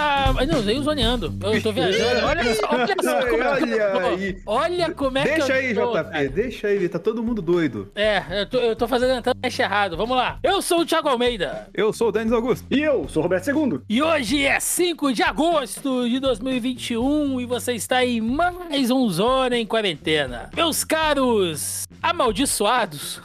[0.00, 0.46] tá.
[0.46, 1.34] Não, eu zoneando.
[1.42, 2.26] Eu tô viajando.
[2.26, 3.98] Olha só, olha só como é que eu tô.
[3.98, 4.42] aí.
[4.46, 6.28] Olha como é que Deixa eu aí, tô, JP, cara.
[6.28, 7.90] deixa aí, tá todo mundo doido.
[7.94, 9.96] É, eu tô, eu tô fazendo entrando teste errado.
[9.96, 10.38] Vamos lá.
[10.42, 11.68] Eu sou o Thiago Almeida.
[11.74, 12.66] Eu sou o Denis Augusto.
[12.70, 13.80] E eu sou o Roberto II.
[13.88, 19.56] E hoje é 5 de agosto de 2021 e você está em mais um Zona
[19.56, 20.50] em Quarentena.
[20.54, 23.20] Meus caros amaldiçoados,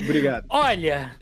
[0.00, 0.44] Obrigado.
[0.48, 1.12] olha,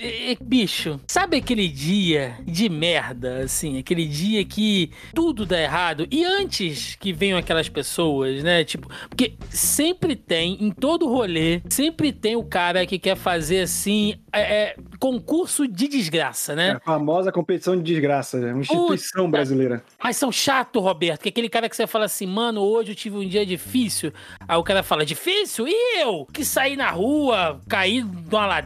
[0.40, 6.96] bicho, sabe aquele dia de merda, assim, aquele dia que tudo dá errado e antes
[6.96, 12.44] que venham aquelas pessoas, né, tipo, porque sempre tem, em todo rolê, sempre tem o
[12.44, 16.68] cara que quer fazer, assim, é, é, concurso de desgraça, né?
[16.68, 18.52] É a famosa competição de desgraça, né?
[18.52, 19.38] uma instituição Puta.
[19.38, 19.82] brasileira.
[20.02, 23.16] Mas são chato, Roberto, que aquele cara que você fala assim, mano, hoje eu tive
[23.16, 24.12] um dia difícil.
[24.46, 25.66] Aí o cara fala, difícil?
[25.68, 26.26] E eu?
[26.32, 28.65] Que saí na rua, caí de uma ladeira,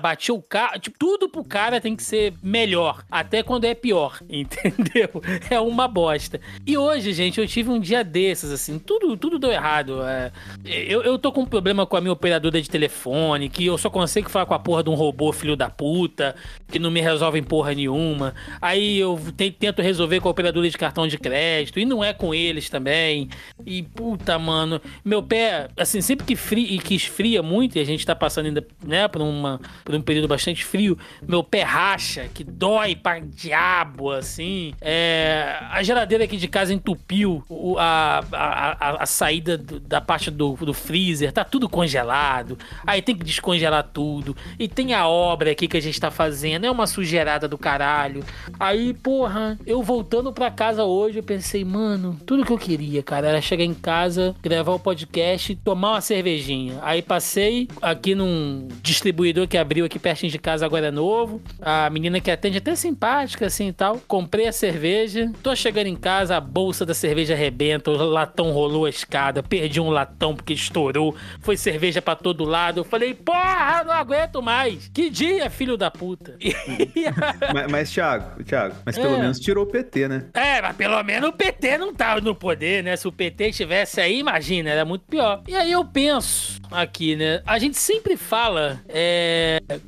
[0.00, 0.78] bati o carro.
[0.78, 3.02] Tipo, tudo pro cara tem que ser melhor.
[3.10, 5.08] Até quando é pior, entendeu?
[5.50, 6.40] É uma bosta.
[6.66, 10.02] E hoje, gente, eu tive um dia desses, assim, tudo, tudo deu errado.
[10.04, 10.30] é.
[10.64, 13.88] eu, eu tô com um problema com a minha operadora de telefone, que eu só
[13.90, 16.34] consigo falar com a porra de um robô filho da puta,
[16.70, 18.34] que não me resolve em porra nenhuma.
[18.60, 22.12] Aí eu te- tento resolver com a operadora de cartão de crédito, e não é
[22.12, 23.28] com eles também.
[23.64, 28.04] E puta, mano, meu pé, assim, sempre que, fri, que esfria muito, e a gente
[28.04, 32.42] tá passando ainda, né, por, uma, por um período bastante frio, meu pé racha, que
[32.44, 34.72] dói pra diabo, assim.
[34.80, 40.00] É, a geladeira aqui de casa entupiu o- a, a, a, a saída do- da
[40.00, 42.58] parte do, do freezer, tá tudo congelado.
[42.86, 44.36] Aí tem que descongelar tudo.
[44.58, 48.24] E tem a obra aqui que a gente tá fazendo, é uma sujeirada do caralho.
[48.58, 53.28] Aí, porra, eu voltando pra casa hoje, eu pensei, mano, tudo que eu queria, cara,
[53.28, 56.78] era chegar em casa, gravar o podcast e tomar uma cervejinha.
[56.82, 61.40] Aí passei aqui num distribuidor que abriu aqui pertinho de casa agora é novo.
[61.60, 64.00] A menina que atende é até simpática assim e tal.
[64.06, 65.30] Comprei a cerveja.
[65.42, 69.80] Tô chegando em casa, a bolsa da cerveja arrebenta, o latão rolou a escada, perdi
[69.80, 71.14] um latão porque estourou.
[71.40, 72.80] Foi cerveja pra todo lado.
[72.80, 74.88] Eu falei, porra, não aguento mais.
[74.92, 76.36] Que dia, filho da puta.
[77.52, 79.18] Mas, mas, Thiago, Thiago, mas pelo É.
[79.20, 80.24] menos tirou o PT, né?
[80.34, 82.96] É, mas pelo menos o PT não tava no poder, né?
[82.96, 85.42] Se o PT estivesse aí, imagina, era muito pior.
[85.46, 87.42] E aí eu penso aqui, né?
[87.46, 89.17] A gente sempre fala é,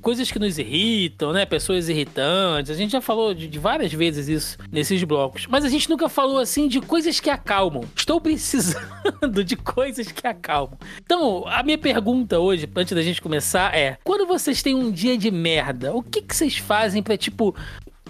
[0.00, 1.44] coisas que nos irritam, né?
[1.44, 2.70] Pessoas irritantes.
[2.70, 5.46] A gente já falou de, de várias vezes isso nesses blocos.
[5.46, 7.84] Mas a gente nunca falou assim de coisas que acalmam.
[7.94, 10.78] Estou precisando de coisas que acalmam.
[11.02, 15.16] Então, a minha pergunta hoje, antes da gente começar, é: quando vocês têm um dia
[15.16, 17.54] de merda, o que, que vocês fazem pra, tipo,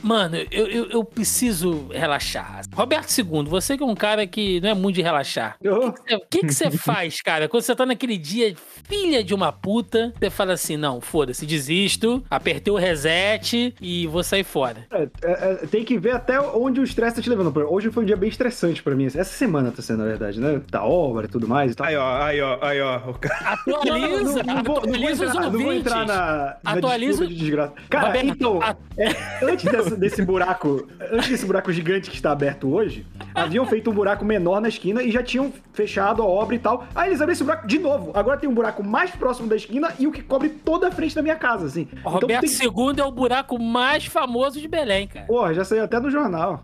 [0.03, 2.61] Mano, eu, eu, eu preciso relaxar.
[2.75, 5.56] Roberto II, você que é um cara que não é muito de relaxar.
[5.65, 5.93] O
[6.31, 7.49] que que você faz, cara?
[7.49, 8.55] Quando você tá naquele dia,
[8.88, 14.22] filha de uma puta, você fala assim: não, foda-se, desisto, apertei o reset e vou
[14.22, 14.87] sair fora.
[14.91, 17.50] é, é, é, tem que ver até onde o estresse tá te levando.
[17.71, 19.06] Hoje foi um dia bem estressante pra mim.
[19.06, 20.61] Essa semana tá sendo, na verdade, né?
[20.71, 21.87] Da obra e tudo mais e tal.
[21.87, 23.00] Aí, ó, aí, ó, aí, ó.
[23.44, 25.81] Atualiza, Não, não, não vou, não vou atualiza os entrar, não vou ouvintes.
[25.87, 27.72] entrar na, na Atualiza- desculpa de desgraça.
[27.88, 32.32] Cara, Roberto, então, a- é, antes dessa- desse buraco, antes desse buraco gigante que está
[32.32, 36.54] aberto hoje, haviam feito um buraco menor na esquina e já tinham fechado a obra
[36.54, 36.86] e tal.
[36.94, 38.12] Aí eles abriram esse buraco de novo.
[38.14, 41.14] Agora tem um buraco mais próximo da esquina e o que cobre toda a frente
[41.14, 41.88] da minha casa, assim.
[42.04, 42.50] O Roberto tem...
[42.50, 45.26] II é o buraco mais famoso de Belém, cara.
[45.26, 46.62] Porra, já saiu até no jornal.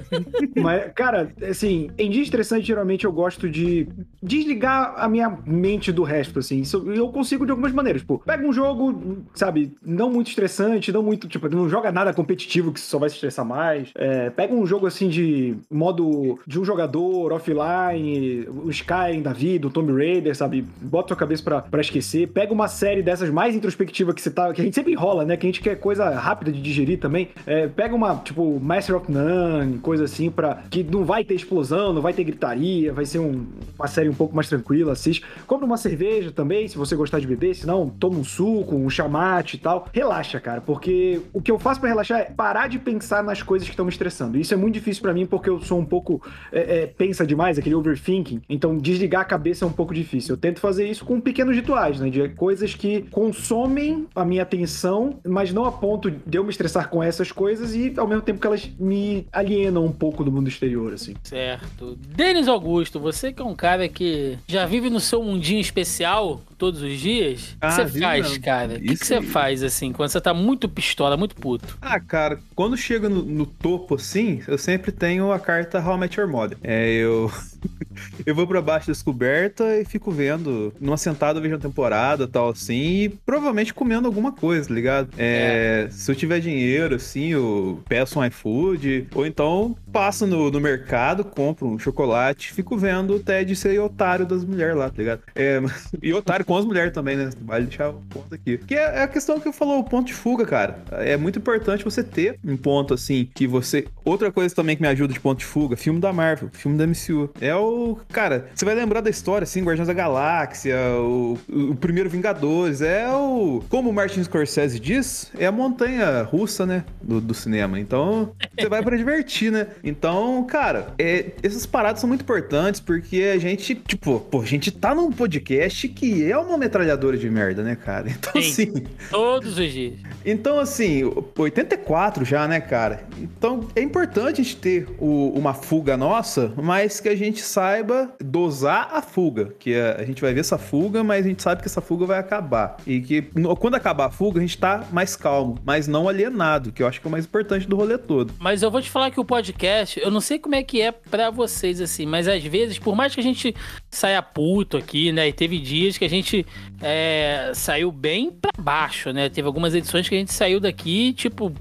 [0.56, 3.88] Mas, cara, assim, em dia estressante, geralmente eu gosto de
[4.22, 6.60] desligar a minha mente do resto, assim.
[6.60, 8.02] Isso eu consigo de algumas maneiras.
[8.02, 12.51] Tipo, pega um jogo, sabe, não muito estressante, não muito, tipo, não joga nada competitivo
[12.72, 13.90] que só vai se estressar mais.
[13.94, 19.66] É, pega um jogo, assim, de modo de um jogador, offline, o Skyrim da vida,
[19.66, 20.64] o Tomb Raider, sabe?
[20.80, 22.28] Bota sua cabeça pra esquecer.
[22.28, 25.36] Pega uma série dessas mais introspectiva que você tá, que a gente sempre enrola, né?
[25.36, 27.28] Que a gente quer coisa rápida de digerir também.
[27.46, 31.92] É, pega uma, tipo, Master of None, coisa assim, pra, que não vai ter explosão,
[31.92, 33.46] não vai ter gritaria, vai ser um-
[33.78, 35.22] uma série um pouco mais tranquila, assiste.
[35.46, 38.88] Compra uma cerveja também, se você gostar de beber, se não, toma um suco, um
[38.90, 39.88] chamate e tal.
[39.92, 43.68] Relaxa, cara, porque o que eu faço pra relaxar é parar de pensar nas coisas
[43.68, 44.36] que estão me estressando.
[44.36, 47.56] Isso é muito difícil pra mim porque eu sou um pouco é, é, pensa demais,
[47.56, 48.42] aquele overthinking.
[48.48, 50.34] Então, desligar a cabeça é um pouco difícil.
[50.34, 52.10] Eu tento fazer isso com pequenos rituais, né?
[52.10, 56.88] De coisas que consomem a minha atenção, mas não a ponto de eu me estressar
[56.88, 60.48] com essas coisas e ao mesmo tempo que elas me alienam um pouco do mundo
[60.48, 61.14] exterior, assim.
[61.22, 61.96] Certo.
[61.96, 66.80] Denis Augusto, você que é um cara que já vive no seu mundinho especial todos
[66.80, 68.44] os dias, o Ah, que você vive faz, mesmo.
[68.44, 68.74] cara?
[68.76, 71.76] O que, você faz, assim, quando você tá muito pistola, muito puto?
[71.82, 75.98] Ah, cara, quando chega no, no topo assim, eu sempre tenho a carta How I
[75.98, 76.56] Met Your Mother.
[76.62, 77.32] É, eu.
[78.26, 80.72] eu vou pra baixo da descoberta e fico vendo.
[80.80, 82.74] Numa sentada eu vejo uma temporada tal assim.
[82.74, 85.08] E provavelmente comendo alguma coisa, tá ligado?
[85.16, 89.08] É, Se eu tiver dinheiro, assim, eu peço um iFood.
[89.14, 94.24] Ou então passo no, no mercado, compro um chocolate, fico vendo o Ted ser otário
[94.24, 95.22] das mulheres lá, tá ligado?
[95.34, 95.60] É,
[96.02, 97.30] e otário com as mulheres também, né?
[97.42, 98.58] Vale deixar o ponto aqui.
[98.58, 100.82] Que é, é a questão que eu falou, o ponto de fuga, cara.
[100.90, 103.86] É muito importante você ter um ponto assim que você.
[104.04, 106.86] Outra coisa também que me ajuda de ponto de fuga, filme da Marvel, filme da
[106.86, 107.30] MCU.
[107.40, 107.98] É o.
[108.12, 112.80] Cara, você vai lembrar da história, assim, Guardiões da Galáxia, o, o primeiro Vingadores.
[112.82, 113.62] É o.
[113.68, 116.84] Como o Martin Scorsese diz, é a montanha russa, né?
[117.02, 117.78] Do, do cinema.
[117.78, 119.66] Então, você vai pra divertir, né?
[119.82, 124.70] Então, cara, é, essas paradas são muito importantes porque a gente, tipo, pô, a gente
[124.70, 128.06] tá num podcast que é uma metralhadora de merda, né, cara?
[128.22, 128.62] Então, Sim.
[128.72, 128.84] assim.
[129.10, 129.94] Todos os dias.
[130.24, 131.02] Então, assim,
[131.36, 133.04] 84 já, né, cara?
[133.18, 138.12] Então, é importante a gente ter o- uma fuga nossa, mas que a gente saiba
[138.20, 139.54] dosar a fuga.
[139.58, 142.06] Que a, a gente vai ver essa fuga, mas a gente sabe que essa fuga
[142.06, 142.76] vai acabar.
[142.86, 143.22] E que
[143.58, 147.00] quando acabar a fuga, a gente tá mais calmo, mas não alienado, que eu acho
[147.00, 148.34] que é o mais importante do rolê todo.
[148.38, 150.92] Mas eu vou te falar que o podcast, eu não sei como é que é
[150.92, 153.54] pra vocês, assim, mas às vezes, por mais que a gente
[153.90, 155.28] saia puto aqui, né?
[155.28, 156.46] E teve dias que a gente
[156.80, 159.28] é, saiu bem pra baixo, né?
[159.28, 161.52] Teve algumas edições que a gente saiu daqui, tipo,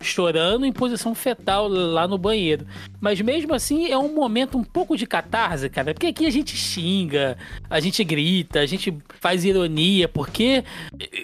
[0.00, 2.66] chorando em posição fetal lá no banheiro.
[3.00, 5.92] Mas mesmo assim é um momento um pouco de catarse, cara.
[5.92, 7.36] Porque aqui a gente xinga,
[7.68, 10.64] a gente grita, a gente faz ironia, porque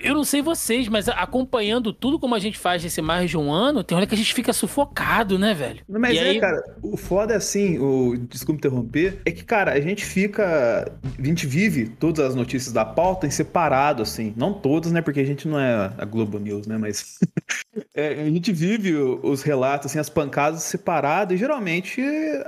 [0.02, 3.52] eu não sei vocês, mas acompanhando tudo como a gente faz nesse mais de um
[3.52, 5.80] ano, tem hora que a gente fica sufocado, né, velho?
[5.88, 9.72] Mas E é, aí- cara, o foda é assim, o, desculpa interromper, é que, cara,
[9.72, 10.92] a gente fica.
[11.18, 14.32] A gente vive todas as notícias da pauta em separado, assim.
[14.36, 15.00] Não todas, né?
[15.00, 16.76] Porque a gente não é a Globo News, né?
[16.78, 17.18] Mas.
[17.94, 22.02] é, a gente vive os relatos, assim, as pancadas separadas, e geralmente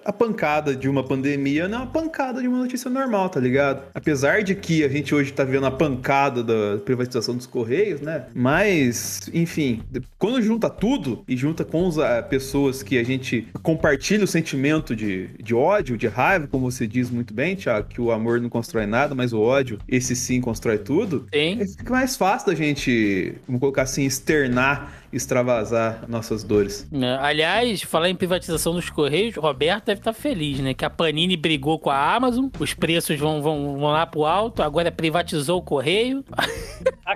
[0.04, 3.84] a pancada de uma pandemia não é uma pancada de uma notícia normal, tá ligado?
[3.94, 8.25] Apesar de que a gente hoje tá vendo a pancada da privatização dos Correios, né?
[8.34, 9.82] Mas, enfim,
[10.19, 14.96] quando junta tudo e junta com as ah, pessoas que a gente compartilha o sentimento
[14.96, 18.49] de, de ódio, de raiva, como você diz muito bem, Thiago, que o amor não
[18.49, 21.26] constrói nada, mas o ódio, esse sim constrói tudo.
[21.31, 21.64] Tem.
[21.66, 26.88] Fica mais fácil da gente, vamos colocar assim, externar, extravasar nossas dores.
[26.92, 30.74] É, Aliás, falar em privatização dos Correios, o Roberto deve estar feliz, né?
[30.74, 34.62] Que a Panini brigou com a Amazon, os preços vão, vão, vão lá pro alto,
[34.62, 36.22] agora privatizou o Correio.
[36.22, 36.46] Tá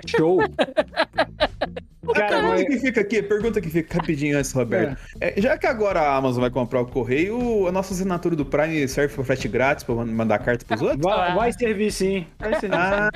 [2.13, 4.97] Cara, Pergunta mas- que fica aqui, pergunta que fica rapidinho antes, Roberto.
[5.19, 8.87] É, já que agora a Amazon vai comprar o correio, a nossa assinatura do Prime
[8.87, 11.01] serve para frete grátis para mandar carta pros outros?
[11.01, 12.25] vai, vai servir sim.
[12.39, 12.75] Vai servir.
[12.75, 13.09] Ah,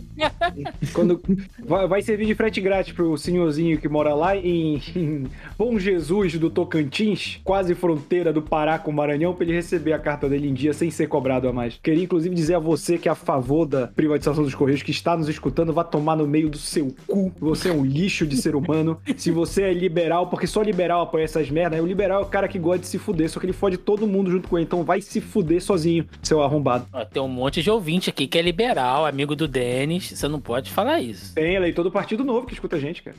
[0.93, 1.19] Quando,
[1.63, 5.27] vai, vai servir de frete grátis pro senhorzinho que mora lá em, em
[5.57, 9.99] Bom Jesus do Tocantins, quase fronteira do Pará com o Maranhão, pra ele receber a
[9.99, 11.79] carta dele em dia sem ser cobrado a mais.
[11.81, 15.17] Queria inclusive dizer a você que é a favor da privatização dos Correios, que está
[15.17, 17.31] nos escutando, vá tomar no meio do seu cu.
[17.39, 18.74] Você é um lixo de ser humano.
[19.17, 22.47] Se você é liberal, porque só liberal apoia essas merdas, o liberal é o cara
[22.47, 24.65] que gosta de se fuder, só que ele fode todo mundo junto com ele.
[24.65, 26.87] Então vai se fuder sozinho, seu arrombado.
[26.91, 30.11] Ó, tem um monte de ouvinte aqui que é liberal, amigo do Denis.
[30.11, 31.33] Você não pode falar isso.
[31.33, 33.15] Tem eleitor do Partido Novo que escuta a gente, cara.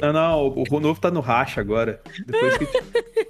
[0.00, 2.00] não, não, o, o novo tá no racha agora.
[2.26, 2.66] Depois que,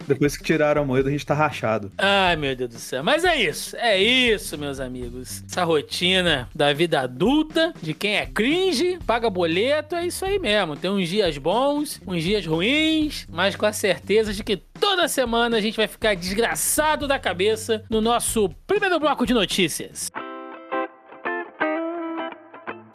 [0.06, 1.90] depois que tiraram a moeda, a gente tá rachado.
[1.98, 3.02] Ai, meu Deus do céu.
[3.02, 3.76] Mas é isso.
[3.76, 5.42] É isso, meus amigos.
[5.48, 10.76] Essa rotina da vida adulta, de quem é cringe, paga boleto, é isso aí mesmo.
[10.76, 15.58] Tem uns dias bons, uns dias ruins, mas com a certeza de que toda semana
[15.58, 20.10] a gente vai ficar desgraçado da cabeça no nosso primeiro bloco de notícias.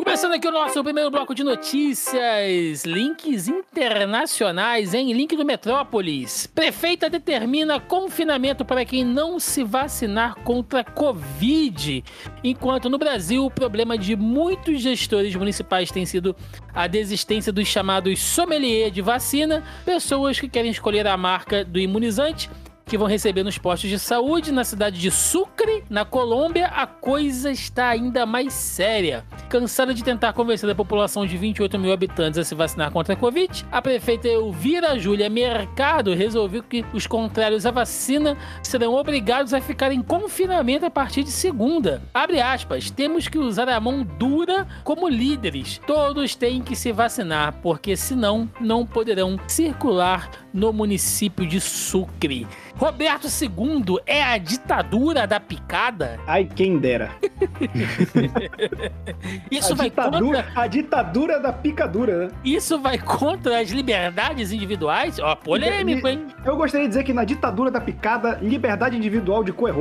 [0.01, 2.85] Começando aqui o nosso primeiro bloco de notícias.
[2.85, 5.11] Links internacionais, hein?
[5.11, 6.47] Link do Metrópolis.
[6.47, 12.01] Prefeita determina confinamento para quem não se vacinar contra Covid.
[12.41, 16.33] Enquanto no Brasil, o problema de muitos gestores municipais tem sido
[16.73, 22.49] a desistência dos chamados sommelier de vacina, pessoas que querem escolher a marca do imunizante
[22.89, 27.51] que vão receber nos postos de saúde na cidade de Sucre, na Colômbia, a coisa
[27.51, 29.23] está ainda mais séria.
[29.47, 33.17] Cansada de tentar convencer a população de 28 mil habitantes a se vacinar contra a
[33.17, 39.61] Covid, a prefeita Elvira Júlia Mercado resolveu que os contrários à vacina serão obrigados a
[39.61, 42.01] ficar em confinamento a partir de segunda.
[42.11, 45.79] Abre aspas, temos que usar a mão dura como líderes.
[45.85, 52.47] Todos têm que se vacinar, porque senão não poderão circular no município de Sucre.
[52.75, 56.19] Roberto II é a ditadura da picada?
[56.25, 57.11] Ai, quem dera.
[59.51, 62.31] Isso a, vai ditadura, contra a ditadura da picadura, né?
[62.43, 65.19] isso vai contra as liberdades individuais?
[65.19, 66.27] Ó, polêmico, hein?
[66.45, 69.71] Eu gostaria de dizer que na ditadura da picada, liberdade individual de cu é.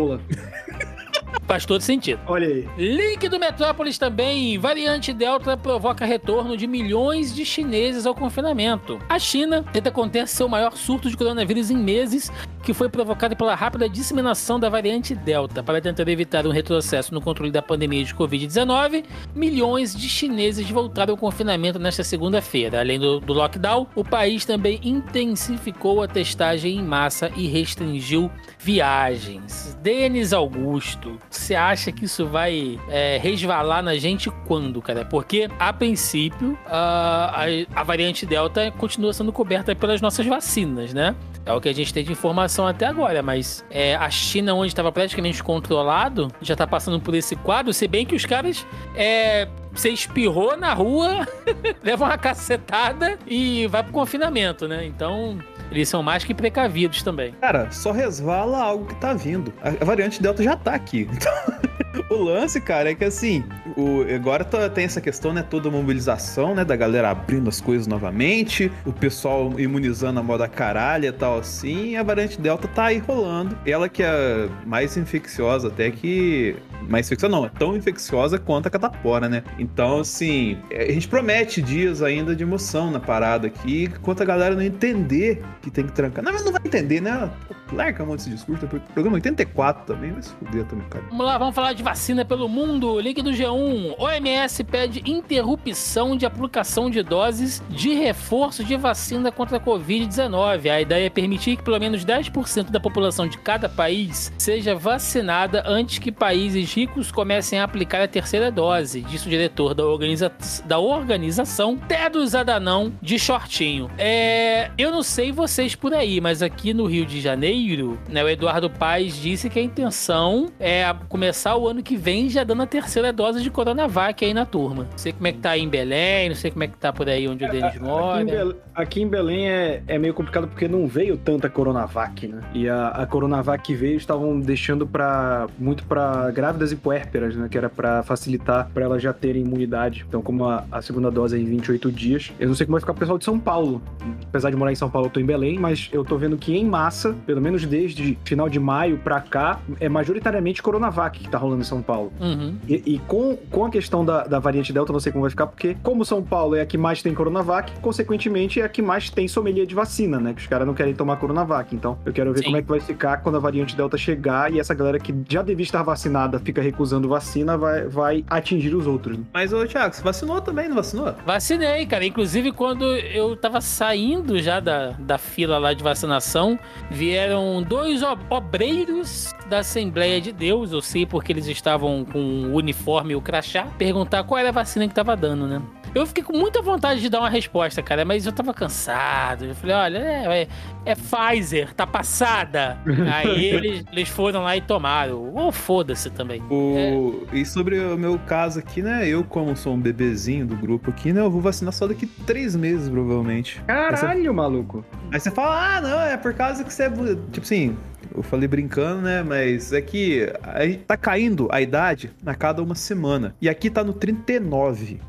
[1.47, 2.21] Faz todo sentido.
[2.27, 2.69] Olha aí.
[2.77, 4.59] Link do Metrópolis também.
[4.59, 8.99] Variante Delta provoca retorno de milhões de chineses ao confinamento.
[9.09, 12.31] A China tenta conter seu maior surto de coronavírus em meses,
[12.63, 15.63] que foi provocado pela rápida disseminação da variante Delta.
[15.63, 21.15] Para tentar evitar um retrocesso no controle da pandemia de Covid-19, milhões de chineses voltaram
[21.15, 22.81] ao confinamento nesta segunda-feira.
[22.81, 29.79] Além do, do lockdown, o país também intensificou a testagem em massa e restringiu viagens.
[29.83, 35.05] Denis Augusto, você acha que isso vai é, resvalar na gente quando, cara?
[35.05, 41.15] Porque, a princípio, a, a, a variante Delta continua sendo coberta pelas nossas vacinas, né?
[41.45, 44.69] É o que a gente tem de informação até agora, mas é, a China, onde
[44.69, 48.67] estava praticamente controlado, já tá passando por esse quadro, se bem que os caras.
[48.95, 49.49] É,
[49.81, 51.27] você espirrou na rua,
[51.83, 54.85] leva uma cacetada e vai pro confinamento, né?
[54.85, 55.39] Então,
[55.71, 57.33] eles são mais que precavidos também.
[57.41, 59.53] Cara, só resvala algo que tá vindo.
[59.63, 61.09] A, variante Delta já tá aqui.
[61.19, 63.45] Então, o lance, cara, é que assim,
[63.79, 65.45] o, agora tá, tem essa questão, né?
[65.49, 66.65] Toda mobilização, né?
[66.65, 71.97] Da galera abrindo as coisas novamente, o pessoal imunizando a moda caralha e tal assim,
[71.97, 73.57] a variante Delta tá aí rolando.
[73.65, 76.57] Ela que é mais infecciosa até que.
[76.89, 79.45] Mais infecciosa não, é tão infecciosa quanto a catapora, né?
[79.59, 84.55] Então, assim, a gente promete dias ainda de emoção na parada aqui, enquanto a galera
[84.55, 86.25] não entender que tem que trancar.
[86.25, 87.31] Não, mas não vai entender, né?
[87.73, 88.67] Larga a mão desse discurso.
[88.67, 91.05] Programa 84 também, vai se fuder também, cara.
[91.11, 92.99] Vamos lá, vamos falar de vacina pelo mundo.
[92.99, 93.68] Link do G1.
[93.99, 100.71] OMS pede interrupção de aplicação de doses de reforço de vacina contra a Covid-19.
[100.71, 105.63] A ideia é permitir que pelo menos 10% da população de cada país seja vacinada
[105.67, 110.33] antes que países ricos comecem a aplicar a terceira dose, disse o diretor da, organiza
[110.65, 113.91] da organização Tedros Adhanom de shortinho.
[113.99, 118.29] É, eu não sei vocês por aí, mas aqui no Rio de Janeiro, né, o
[118.29, 122.67] Eduardo Paes disse que a intenção é começar o ano que vem já dando a
[122.67, 124.85] terceira dose de Coronavac aí na turma.
[124.89, 126.93] Não sei como é que tá aí em Belém, não sei como é que tá
[126.93, 128.25] por aí onde o Denis Aqui em, mora.
[128.25, 132.41] Bel- aqui em Belém é, é meio complicado porque não veio tanta Coronavac, né?
[132.55, 137.49] E a, a Coronavac que veio estavam deixando para muito para grávidas e puérperas, né?
[137.51, 140.05] Que era para facilitar para elas já terem imunidade.
[140.09, 142.81] Então, como a, a segunda dose é em 28 dias, eu não sei como vai
[142.81, 143.83] ficar o pessoal de São Paulo.
[144.29, 146.57] Apesar de morar em São Paulo, eu tô em Belém, mas eu tô vendo que
[146.57, 151.39] em massa, pelo menos desde final de maio pra cá, é majoritariamente Coronavac que tá
[151.39, 152.13] rolando em São Paulo.
[152.21, 152.55] Uhum.
[152.69, 155.31] E, e com, com a questão da, da variante Delta, eu não sei como vai
[155.31, 158.83] ficar, porque como São Paulo é a que mais tem Coronavac, consequentemente é a que
[158.83, 160.33] mais tem sommelier de vacina, né?
[160.35, 161.75] Que os caras não querem tomar Coronavac.
[161.75, 162.45] Então, eu quero ver Sim.
[162.47, 165.43] como é que vai ficar quando a variante Delta chegar e essa galera que já
[165.43, 169.17] devia estar vacinada fica recusando vacina, vai, vai atingir os outros.
[169.19, 169.25] né?
[169.33, 171.15] Mas, ô, Thiago, você vacinou também, não vacinou?
[171.27, 172.05] Vacinei, cara.
[172.05, 176.59] Inclusive, quando eu tava saindo já da, da fila lá de vacinação,
[176.91, 182.55] vieram dois ob- obreiros da Assembleia de Deus, eu sei porque eles estavam com o
[182.55, 185.61] uniforme e o crachá, perguntar qual era a vacina que tava dando, né?
[185.95, 189.45] Eu fiquei com muita vontade de dar uma resposta, cara, mas eu tava cansado.
[189.47, 190.49] Eu falei, olha, é, é,
[190.87, 192.79] é Pfizer, tá passada.
[193.13, 195.35] Aí eles, eles foram lá e tomaram.
[195.35, 196.43] Ou foda-se também.
[196.51, 197.27] O...
[197.33, 199.07] E sobre o meu caso aqui, né?
[199.07, 201.21] Eu, como sou um bebezinho do grupo aqui, né?
[201.21, 203.61] Eu vou vacinar só daqui três meses, provavelmente.
[203.67, 204.85] Caralho, maluco.
[205.13, 206.89] Aí você fala, ah, não, é por causa que você é.
[206.89, 207.77] bu-" Tipo assim,
[208.19, 209.23] eu falei brincando, né?
[209.23, 213.35] Mas é que aí tá caindo a idade a cada uma semana.
[213.41, 215.01] E aqui tá no 39.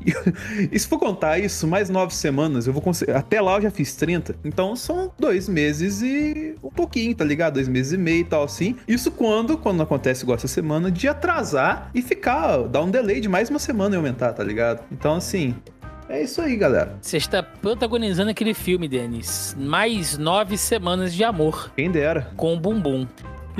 [0.70, 3.12] E, se for contar isso, mais nove semanas, eu vou conseguir.
[3.12, 4.36] Até lá eu já fiz 30.
[4.44, 7.54] Então são dois meses e um pouquinho, tá ligado?
[7.54, 8.76] Dois meses e meio e tal, assim.
[8.86, 13.28] Isso quando, quando acontece igual essa semana, de atrasar e ficar, dar um delay de
[13.28, 14.82] mais uma semana e aumentar, tá ligado?
[14.92, 15.54] Então, assim.
[16.10, 16.98] É isso aí, galera.
[17.00, 19.54] Você está protagonizando aquele filme, Denis.
[19.56, 21.70] Mais nove semanas de amor.
[21.76, 22.32] Quem dera.
[22.36, 23.06] com o bumbum.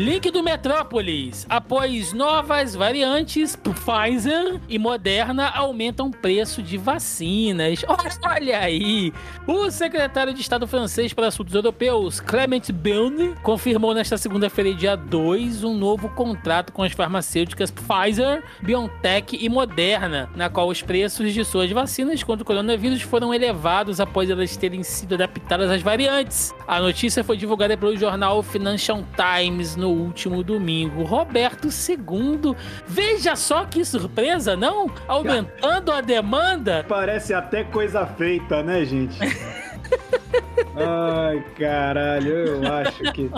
[0.00, 1.46] Link do Metrópolis.
[1.46, 7.84] Após novas variantes, Pfizer e Moderna aumentam preço de vacinas.
[8.24, 9.12] Olha aí!
[9.46, 15.64] O secretário de Estado francês para assuntos europeus, Clement Beaune, confirmou nesta segunda-feira, dia 2,
[15.64, 21.44] um novo contrato com as farmacêuticas Pfizer, BioNTech e Moderna, na qual os preços de
[21.44, 26.54] suas vacinas contra o coronavírus foram elevados após elas terem sido adaptadas às variantes.
[26.66, 31.02] A notícia foi divulgada pelo jornal Financial Times no último domingo.
[31.02, 32.54] Roberto II,
[32.86, 34.90] veja só que surpresa, não?
[35.06, 36.84] Aumentando a demanda?
[36.88, 39.18] Parece até coisa feita, né, gente?
[40.76, 43.30] Ai, caralho, eu acho que.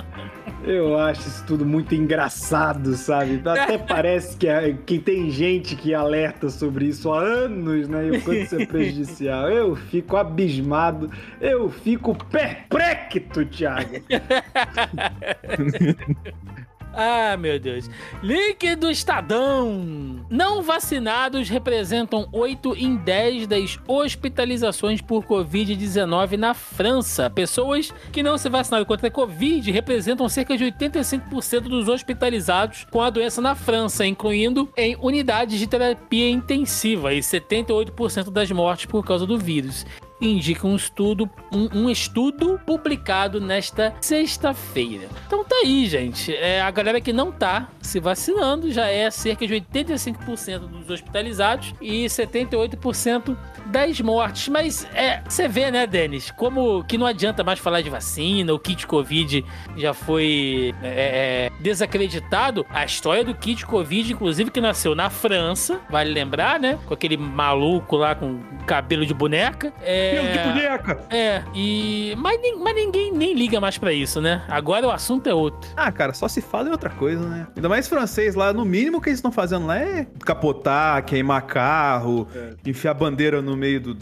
[0.64, 3.42] Eu acho isso tudo muito engraçado, sabe?
[3.44, 8.06] Até parece que, é- que tem gente que alerta sobre isso há anos, né?
[8.06, 9.50] E o quanto isso é prejudicial.
[9.50, 13.96] Eu fico abismado, eu fico perplexo, Thiago.
[16.94, 17.88] Ah, meu Deus.
[18.22, 20.24] Link do Estadão.
[20.28, 27.30] Não vacinados representam 8 em 10 das hospitalizações por Covid-19 na França.
[27.30, 33.00] Pessoas que não se vacinaram contra a Covid representam cerca de 85% dos hospitalizados com
[33.00, 39.04] a doença na França, incluindo em unidades de terapia intensiva e 78% das mortes por
[39.04, 39.86] causa do vírus
[40.28, 45.08] indica um estudo, um, um estudo publicado nesta sexta-feira.
[45.26, 46.34] Então tá aí, gente.
[46.34, 51.74] É, a galera que não tá se vacinando já é cerca de 85% dos hospitalizados
[51.80, 53.36] e 78%
[53.66, 54.48] das mortes.
[54.48, 58.58] Mas é, você vê, né, Denis, como que não adianta mais falar de vacina, o
[58.58, 59.44] kit Covid
[59.76, 62.64] já foi é, é, desacreditado.
[62.70, 66.78] A história do kit Covid, inclusive, que nasceu na França, vale lembrar, né?
[66.86, 69.72] Com aquele maluco lá com cabelo de boneca.
[69.82, 70.98] É, De boneca!
[71.10, 72.14] é, e.
[72.18, 74.42] Mas, mas ninguém nem liga mais pra isso, né?
[74.48, 75.70] Agora o assunto é outro.
[75.76, 77.46] Ah, cara, só se fala em outra coisa, né?
[77.54, 82.28] Ainda mais francês lá, no mínimo que eles estão fazendo lá é capotar, queimar carro,
[82.64, 83.98] enfiar bandeira no meio do,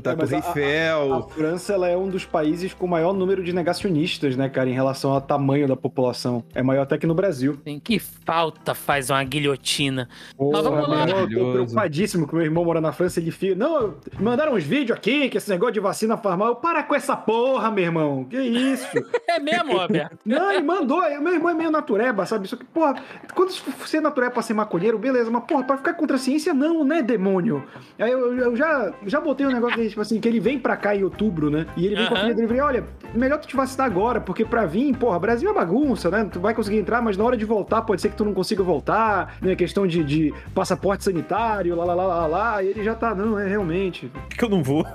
[0.00, 1.14] do É, mas Torre a- Eiffel.
[1.14, 4.68] A França ela é um dos países com o maior número de negacionistas, né, cara,
[4.68, 6.44] em relação ao tamanho da população.
[6.54, 7.58] É maior até que no Brasil.
[7.64, 10.08] Tem que falta faz uma guilhotina.
[10.36, 11.08] Porra, vamos lá.
[11.08, 13.54] eu tô preocupadíssimo que meu irmão mora na França, ele fica.
[13.54, 16.48] Não, mandaram uns vídeos aqui, que esse negócio de vacina farmal.
[16.48, 18.24] Eu, Para com essa porra, meu irmão.
[18.24, 18.86] Que isso?
[19.26, 20.16] É mesmo, Roberto?
[20.24, 21.00] Não, ele mandou.
[21.20, 22.46] Meu irmão é meio natureba, sabe?
[22.46, 22.94] Só que, porra,
[23.34, 26.54] quando você é natureba pra ser maconheiro, beleza, mas, porra, pra ficar contra a ciência,
[26.54, 27.64] não, né, demônio?
[27.98, 30.94] Aí eu, eu já, já botei um negócio tipo assim, que ele vem pra cá
[30.94, 31.66] em outubro, né?
[31.76, 34.20] E ele vem com a filha dele e falei, olha, melhor tu te vacinar agora,
[34.20, 36.28] porque pra vir, porra, Brasil é bagunça, né?
[36.30, 38.62] Tu vai conseguir entrar, mas na hora de voltar, pode ser que tu não consiga
[38.62, 39.54] voltar, né?
[39.54, 42.62] Questão de, de passaporte sanitário, lá, lá, lá, lá, lá.
[42.62, 44.06] E ele já tá, não, é realmente.
[44.06, 44.84] Por que que eu não vou?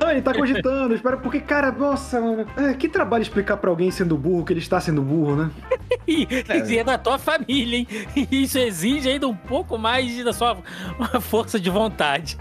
[0.00, 3.90] Não, ele tá cogitando, espera, porque, cara, nossa, mano, é, que trabalho explicar pra alguém
[3.90, 5.50] sendo burro que ele está sendo burro, né?
[6.06, 6.26] E,
[6.70, 7.88] e é da tua família, hein?
[8.30, 10.56] Isso exige ainda um pouco mais da sua
[11.20, 12.38] força de vontade.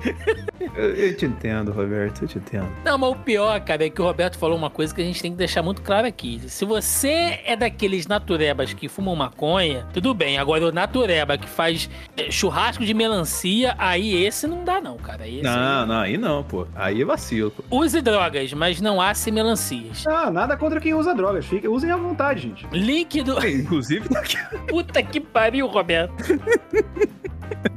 [0.76, 2.68] Eu, eu te entendo, Roberto, eu te entendo.
[2.84, 5.22] Não, mas o pior, cara, é que o Roberto falou uma coisa que a gente
[5.22, 6.42] tem que deixar muito claro aqui.
[6.48, 10.38] Se você é daqueles naturebas que fumam maconha, tudo bem.
[10.38, 15.28] Agora, o natureba que faz eh, churrasco de melancia, aí esse não dá, não, cara.
[15.28, 16.68] Esse Não, aí- não, aí não, pô.
[16.76, 17.64] Aí é vacilo, pô.
[17.78, 20.06] Use drogas, mas não asse melancias.
[20.08, 22.68] Ah, nada contra quem usa drogas, fica, usem à vontade, gente.
[22.72, 23.38] Link do.
[23.48, 24.08] Inclusive,
[24.68, 26.14] Puta que pariu, Roberto.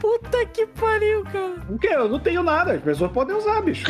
[0.00, 1.54] Puta que pariu, cara.
[1.68, 1.88] O quê?
[1.90, 3.86] Eu não tenho nada, as pessoas podem usar, bicho.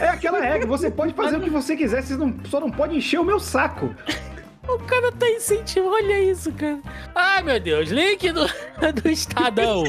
[0.00, 2.96] É aquela regra, você pode fazer o que você quiser, você não, só não pode
[2.96, 3.94] encher o meu saco.
[4.68, 6.80] O cara tá incentivando, olha isso, cara.
[7.14, 8.46] Ai, meu Deus, link do,
[9.00, 9.84] do Estadão.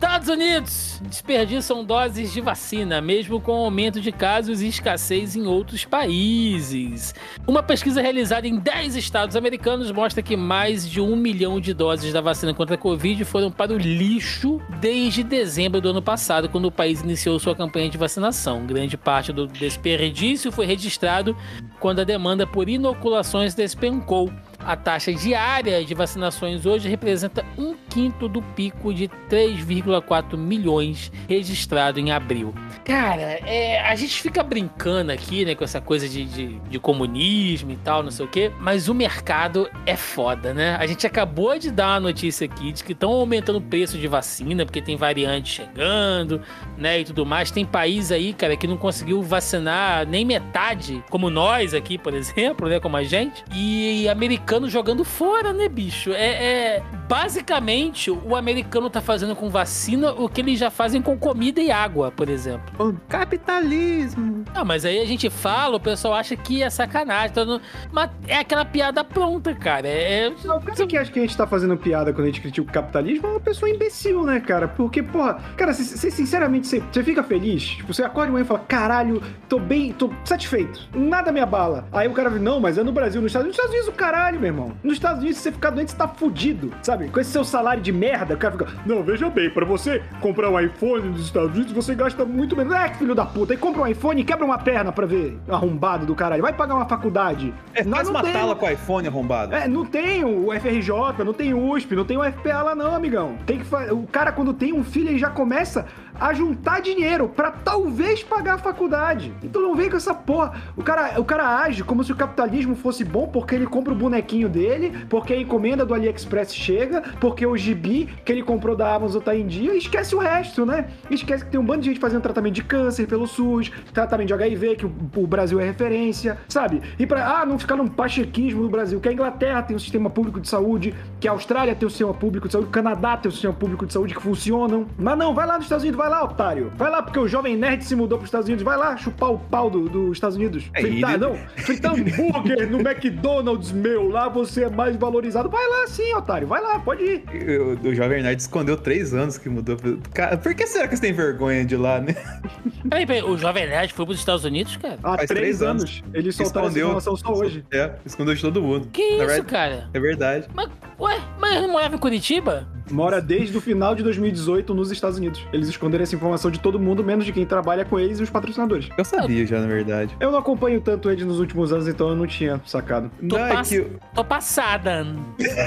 [0.00, 5.84] Estados Unidos desperdiçam doses de vacina, mesmo com aumento de casos e escassez em outros
[5.84, 7.14] países.
[7.46, 12.14] Uma pesquisa realizada em 10 estados americanos mostra que mais de um milhão de doses
[12.14, 16.64] da vacina contra a Covid foram para o lixo desde dezembro do ano passado, quando
[16.64, 18.64] o país iniciou sua campanha de vacinação.
[18.64, 21.36] Grande parte do desperdício foi registrado
[21.78, 24.32] quando a demanda por inoculações despencou.
[24.64, 31.98] A taxa diária de vacinações hoje representa um quinto do pico de 3,4 milhões registrado
[31.98, 32.54] em abril.
[32.84, 37.72] Cara, é, a gente fica brincando aqui, né, com essa coisa de, de, de comunismo
[37.72, 40.76] e tal, não sei o quê, mas o mercado é foda, né?
[40.78, 44.06] A gente acabou de dar uma notícia aqui de que estão aumentando o preço de
[44.06, 46.40] vacina, porque tem variante chegando,
[46.76, 47.50] né, e tudo mais.
[47.50, 52.68] Tem país aí, cara, que não conseguiu vacinar nem metade, como nós aqui, por exemplo,
[52.68, 56.10] né, como a gente, e americano jogando fora, né, bicho?
[56.12, 61.18] É, é- basicamente o americano tá fazendo com vacina o que eles já fazem com
[61.18, 62.72] comida e água, por exemplo.
[62.78, 64.44] O capitalismo.
[64.54, 67.60] Ah, mas aí a gente fala, o pessoal acha que é sacanagem, tá no-
[67.92, 69.86] mas é aquela piada pronta, cara.
[69.88, 72.26] É, é- Não, o cara que acha que a gente tá fazendo piada quando a
[72.26, 74.66] gente critica o capitalismo é uma pessoa imbecil, né, cara?
[74.68, 77.62] Porque, porra, cara, você sinceramente, você fica feliz?
[77.62, 81.86] Tipo, você acorda de manhã e fala, caralho, tô bem, tô satisfeito, nada me abala.
[81.92, 83.88] Aí o cara fala, não, mas é no Brasil, nos Estados Unidos, nos Estados Unidos
[83.88, 84.72] o caralho, meu irmão.
[84.82, 87.08] Nos Estados Unidos, se você ficar doente, você tá fudido, sabe?
[87.08, 90.50] Com esse seu salário de merda, o cara fica, não, veja bem, pra você comprar
[90.50, 92.72] um iPhone nos Estados Unidos, você gasta muito menos.
[92.72, 96.06] É, filho da puta, aí compra um iPhone e quebra uma perna pra ver, arrombado
[96.06, 96.42] do caralho.
[96.42, 97.52] Vai pagar uma faculdade.
[97.74, 98.32] É, Nós faz não uma tem.
[98.32, 99.54] tala com o iPhone arrombado.
[99.54, 102.94] É, não tem o FRJ, não tem o USP, não tem o FPA lá não,
[102.94, 103.36] amigão.
[103.46, 103.92] Tem que fa...
[103.92, 105.86] O cara, quando tem um filho, ele já começa
[106.18, 109.32] a juntar dinheiro pra talvez pagar a faculdade.
[109.42, 110.54] Então não vem com essa porra.
[110.76, 113.96] O cara, o cara age como se o capitalismo fosse bom porque ele compra o
[113.96, 118.94] bonequinho dele, porque a encomenda do AliExpress chega, porque o gibi que ele comprou da
[118.94, 120.86] Amazon tá em dia, e esquece o resto, né?
[121.10, 124.34] Esquece que tem um bando de gente fazendo tratamento de câncer pelo SUS, tratamento de
[124.34, 126.82] HIV, que o, Brasil é referência, sabe?
[126.98, 130.10] E pra, ah, não ficar num pachequismo no Brasil, que a Inglaterra tem um sistema
[130.10, 133.28] público de saúde, que a Austrália tem um sistema público de saúde, o Canadá tem
[133.28, 134.86] um sistema público de saúde que funcionam.
[134.98, 136.70] Mas não, vai lá nos Estados Unidos, vai lá, otário.
[136.76, 139.38] Vai lá, porque o jovem nerd se mudou pros Estados Unidos, vai lá chupar o
[139.38, 140.64] pau dos do Estados Unidos.
[140.74, 145.48] É, fritar, ele- não, fritar hambúrguer no McDonald's, meu, lá você é mais valorizado.
[145.48, 147.24] Vai lá sim, otário, vai lá, pode ir.
[147.32, 149.76] Eu- O Jovem Nerd escondeu três anos que mudou.
[150.12, 152.14] Cara, por que será que você tem vergonha de lá, né?
[152.88, 154.98] Peraí, peraí, o Jovem Nerd foi pros Estados Unidos, cara?
[155.02, 155.82] Há Faz três, três anos.
[155.82, 156.02] anos.
[156.14, 157.64] Eles soltaram essa informação só hoje.
[157.72, 158.88] É, escondeu de todo mundo.
[158.92, 159.90] Que Na isso, verdade- cara?
[159.92, 160.48] É verdade.
[160.54, 160.68] Mas,
[160.98, 162.66] ué, mas ele não morava em Curitiba?
[162.90, 165.44] Mora desde o final de 2018 nos Estados Unidos.
[165.52, 168.30] Eles esconderam essa informação de todo mundo, menos de quem trabalha com eles e os
[168.30, 168.88] patrocinadores.
[168.96, 170.14] Eu sabia já, na verdade.
[170.20, 173.10] Eu não acompanho tanto eles nos últimos anos, então eu não tinha sacado.
[173.28, 175.06] Tô, Não, é pass- que Tô passada.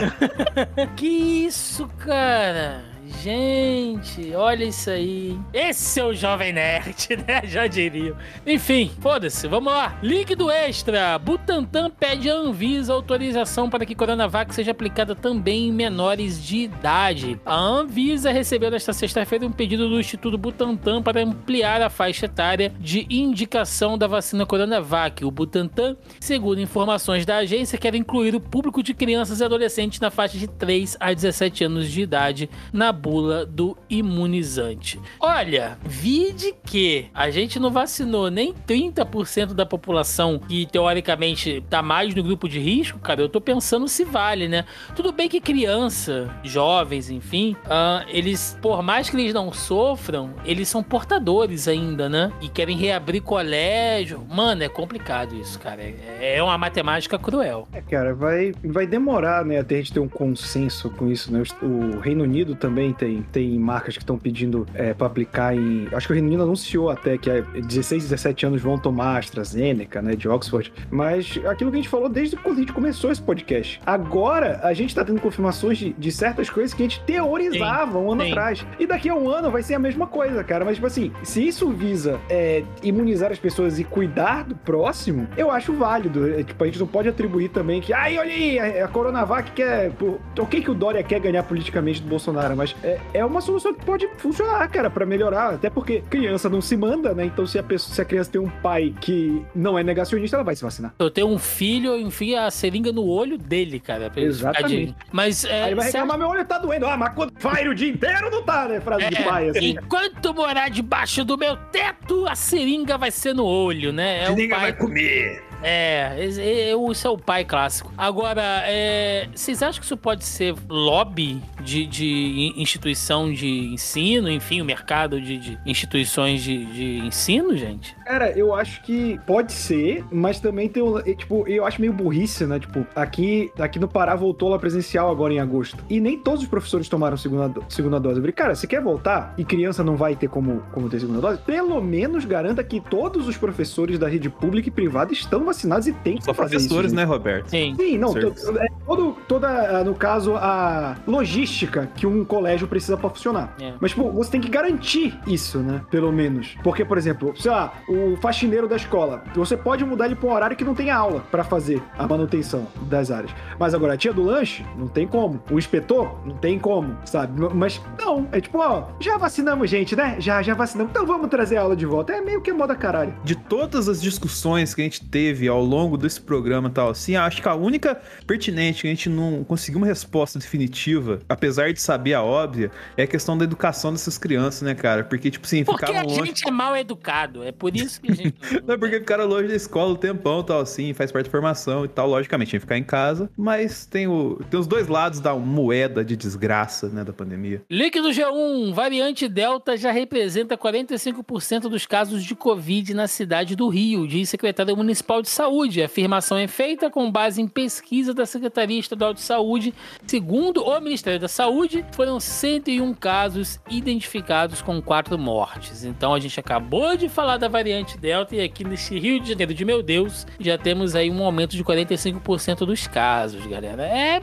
[0.96, 1.08] que
[1.46, 2.93] isso, cara?
[3.22, 5.38] Gente, olha isso aí.
[5.54, 7.42] Esse é o Jovem Nerd, né?
[7.46, 8.16] Já diria.
[8.46, 9.98] Enfim, foda-se, vamos lá.
[10.02, 11.18] Líquido extra.
[11.20, 17.40] Butantan pede à Anvisa autorização para que Coronavac seja aplicada também em menores de idade.
[17.46, 22.74] A Anvisa recebeu nesta sexta-feira um pedido do Instituto Butantan para ampliar a faixa etária
[22.80, 25.24] de indicação da vacina Coronavac.
[25.26, 30.10] O Butantan, segundo informações da agência, quer incluir o público de crianças e adolescentes na
[30.10, 34.98] faixa de 3 a 17 anos de idade na bula do imunizante.
[35.20, 42.16] Olha, vide que a gente não vacinou nem 30% da população que teoricamente tá mais
[42.16, 44.64] no grupo de risco, cara, eu tô pensando se vale, né?
[44.96, 50.70] Tudo bem que criança, jovens, enfim, ah, eles, por mais que eles não sofram, eles
[50.70, 52.32] são portadores ainda, né?
[52.40, 54.26] E querem reabrir colégio.
[54.30, 55.82] Mano, é complicado isso, cara.
[55.82, 57.68] É, é uma matemática cruel.
[57.74, 61.44] É, cara, vai, vai demorar, né, até a gente ter um consenso com isso, né?
[61.62, 65.88] O Reino Unido também tem, tem marcas que estão pedindo é, para aplicar em.
[65.92, 70.02] Acho que o Reino Unido anunciou até que é 16, 17 anos vão tomar AstraZeneca,
[70.02, 70.74] né, de Oxford.
[70.90, 73.80] Mas aquilo que a gente falou desde quando a gente começou esse podcast.
[73.86, 78.12] Agora a gente tá tendo confirmações de, de certas coisas que a gente teorizava um
[78.12, 78.32] ano sim.
[78.32, 78.66] atrás.
[78.80, 80.66] E daqui a um ano vai ser a mesma coisa, cara.
[80.66, 85.52] Mas, tipo assim, se isso visa é, imunizar as pessoas e cuidar do próximo, eu
[85.52, 86.28] acho válido.
[86.28, 89.52] É, tipo, a gente não pode atribuir também que, ai, olha aí, a, a Coronavac
[89.52, 89.92] quer.
[89.92, 93.74] Pô, ok que o Dória quer ganhar politicamente do Bolsonaro, mas é, é uma solução
[93.74, 95.54] que pode funcionar, cara, pra melhorar.
[95.54, 97.26] Até porque criança não se manda, né?
[97.26, 100.44] Então, se a, pessoa, se a criança tem um pai que não é negacionista, ela
[100.44, 100.94] vai se vacinar.
[101.00, 104.10] Eu tenho um filho, eu enfio a seringa no olho dele, cara.
[104.10, 104.86] Pra ele ficar Exatamente.
[104.94, 105.64] de- Mas é.
[105.64, 106.86] Aí vai reclamar, meu olho tá doendo.
[106.86, 108.80] Ah, mas quando vai o dia inteiro, não tá, né?
[108.82, 109.70] Frase de É, pai, assim.
[109.72, 114.26] Enquanto morar debaixo do meu teto, a seringa vai ser no olho, né?
[114.26, 114.74] É o pai.
[114.74, 115.44] comer.
[115.64, 117.92] É, isso é o pai clássico.
[117.98, 124.62] Agora, é, vocês acham que isso pode ser lobby de, de instituição de ensino, enfim,
[124.62, 127.96] o mercado de, de instituições de, de ensino, gente?
[128.06, 131.02] Cara, eu acho que pode ser, mas também tem um.
[131.02, 132.60] Tipo, eu acho meio burrice, né?
[132.60, 135.84] Tipo, aqui, aqui no Pará voltou lá presencial agora em agosto.
[135.90, 138.18] E nem todos os professores tomaram segunda, segunda dose.
[138.18, 141.22] Eu falei, cara, você quer voltar e criança não vai ter como, como ter segunda
[141.22, 141.40] dose?
[141.40, 145.94] Pelo menos garanta que todos os professores da rede pública e privada estão vacinados e
[145.94, 146.68] tem que Só fazer isso.
[146.68, 146.98] professores, gente.
[146.98, 147.50] né, Roberto?
[147.50, 147.76] Sim.
[147.78, 149.48] Sim, não, é todo, toda,
[149.80, 153.56] ah, no caso, a logística que um colégio precisa pra funcionar.
[153.62, 153.74] É.
[153.80, 155.82] Mas, tipo, você tem que garantir isso, né?
[155.90, 156.56] Pelo menos.
[156.64, 160.34] Porque, por exemplo, sei lá, o faxineiro da escola, você pode mudar ele pra um
[160.34, 163.32] horário que não tem aula pra fazer a manutenção das áreas.
[163.60, 165.42] Mas agora, a tia do lanche, não tem como.
[165.52, 167.40] O inspetor, não tem como, sabe?
[167.54, 170.16] Mas, não, é tipo, ó, já vacinamos gente, né?
[170.20, 170.92] Já, já vacinamos.
[170.92, 172.14] Então vamos trazer a aula de volta.
[172.14, 173.14] É meio que moda caralho.
[173.24, 177.16] De todas as discussões que a gente teve ao longo desse programa e tal, assim,
[177.16, 181.82] acho que a única pertinente que a gente não conseguiu uma resposta definitiva, apesar de
[181.82, 185.04] saber a óbvia, é a questão da educação dessas crianças, né, cara?
[185.04, 186.26] Porque, tipo assim, Porque ficavam a longe.
[186.28, 187.44] gente é mal educado.
[187.44, 188.36] É por isso que a gente.
[188.66, 191.86] Não, porque ficaram longe da escola um tempão e tal, assim, faz parte da formação
[191.86, 192.08] e tal.
[192.08, 193.30] Logicamente, tinha que ficar em casa.
[193.38, 197.62] Mas tem, o, tem os dois lados da moeda de desgraça, né, da pandemia.
[197.70, 204.08] Líquido G1, variante Delta já representa 45% dos casos de Covid na cidade do Rio,
[204.08, 205.82] diz secretário municipal de saúde.
[205.82, 209.74] A afirmação é feita com base em pesquisa da Secretaria Estadual de Saúde,
[210.06, 215.84] segundo o Ministério da Saúde, foram 101 casos identificados com quatro mortes.
[215.84, 219.54] Então a gente acabou de falar da variante Delta e aqui nesse Rio de Janeiro
[219.54, 223.84] de meu Deus, já temos aí um aumento de 45% dos casos, galera.
[223.84, 224.22] É,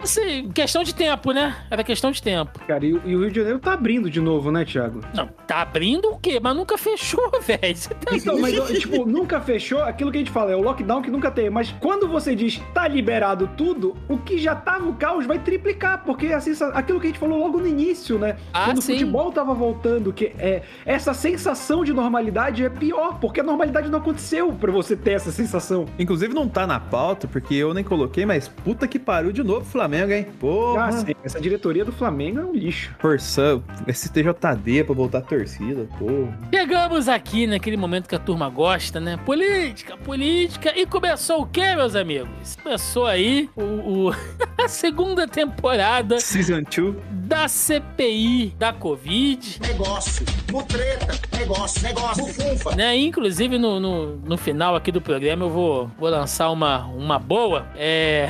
[0.00, 1.56] assim, questão de tempo, né?
[1.70, 2.58] Era questão de tempo.
[2.66, 5.00] Cara, e, e o Rio de Janeiro tá abrindo de novo, né, Thiago?
[5.14, 6.38] Não, tá abrindo o quê?
[6.40, 7.60] Mas nunca fechou, velho.
[7.60, 11.10] Tá Então, mas, tipo, nunca fechou, aquilo que a gente fala, é o lockdown que
[11.10, 11.48] nunca tem.
[11.48, 16.02] Mas quando você diz tá liberado tudo, o que já tava o caos vai triplicar,
[16.04, 18.36] porque a sensa- aquilo que a gente falou logo no início, né?
[18.52, 18.92] Ah, quando sim.
[18.92, 23.88] o futebol tava voltando, que é essa sensação de normalidade é pior, porque a normalidade
[23.88, 25.86] não aconteceu pra você ter essa sensação.
[25.98, 29.60] Inclusive não tá na pauta, porque eu nem coloquei, mas puta que pariu de novo
[29.62, 30.26] o Flamengo, hein?
[30.38, 30.84] Porra.
[30.86, 32.94] Ah, sim, essa diretoria do Flamengo é um lixo.
[32.98, 36.36] Forçando esse TJD pra voltar a torcida, porra.
[36.52, 39.16] Chegamos aqui naquele momento que a turma gosta, né?
[39.24, 40.25] Política, política.
[40.28, 42.56] E começou o quê, meus amigos?
[42.60, 44.14] Começou aí o, o-
[44.58, 46.96] a segunda temporada Season 2.
[47.12, 49.60] da CPI da Covid.
[49.60, 52.74] negócio, mutreta, negócio, negócio, bufunfa.
[52.74, 52.96] Né?
[52.96, 57.68] Inclusive, no, no, no final aqui do programa, eu vou, vou lançar uma, uma boa.
[57.76, 58.28] É.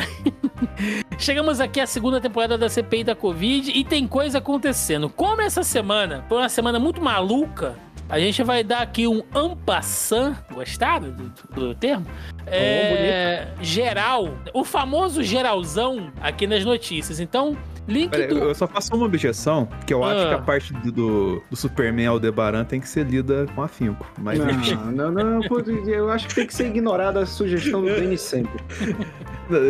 [1.19, 5.09] Chegamos aqui à segunda temporada da CPI da Covid e tem coisa acontecendo.
[5.09, 7.75] Como essa semana foi uma semana muito maluca,
[8.09, 12.07] a gente vai dar aqui um ampassan, gostaram do, do termo?
[12.47, 17.19] É, geral, o famoso geralzão aqui nas notícias.
[17.19, 17.57] Então,
[17.89, 18.39] link Pera, do...
[18.39, 20.29] eu só faço uma objeção, que eu acho Ah.
[20.29, 24.07] que a parte do, do, do Superman Aldebaran tem que ser lida com afinco.
[24.19, 24.39] Mas.
[24.39, 25.41] Não, não, não,
[25.87, 28.63] eu acho que tem que ser ignorada a sugestão do Denis sempre.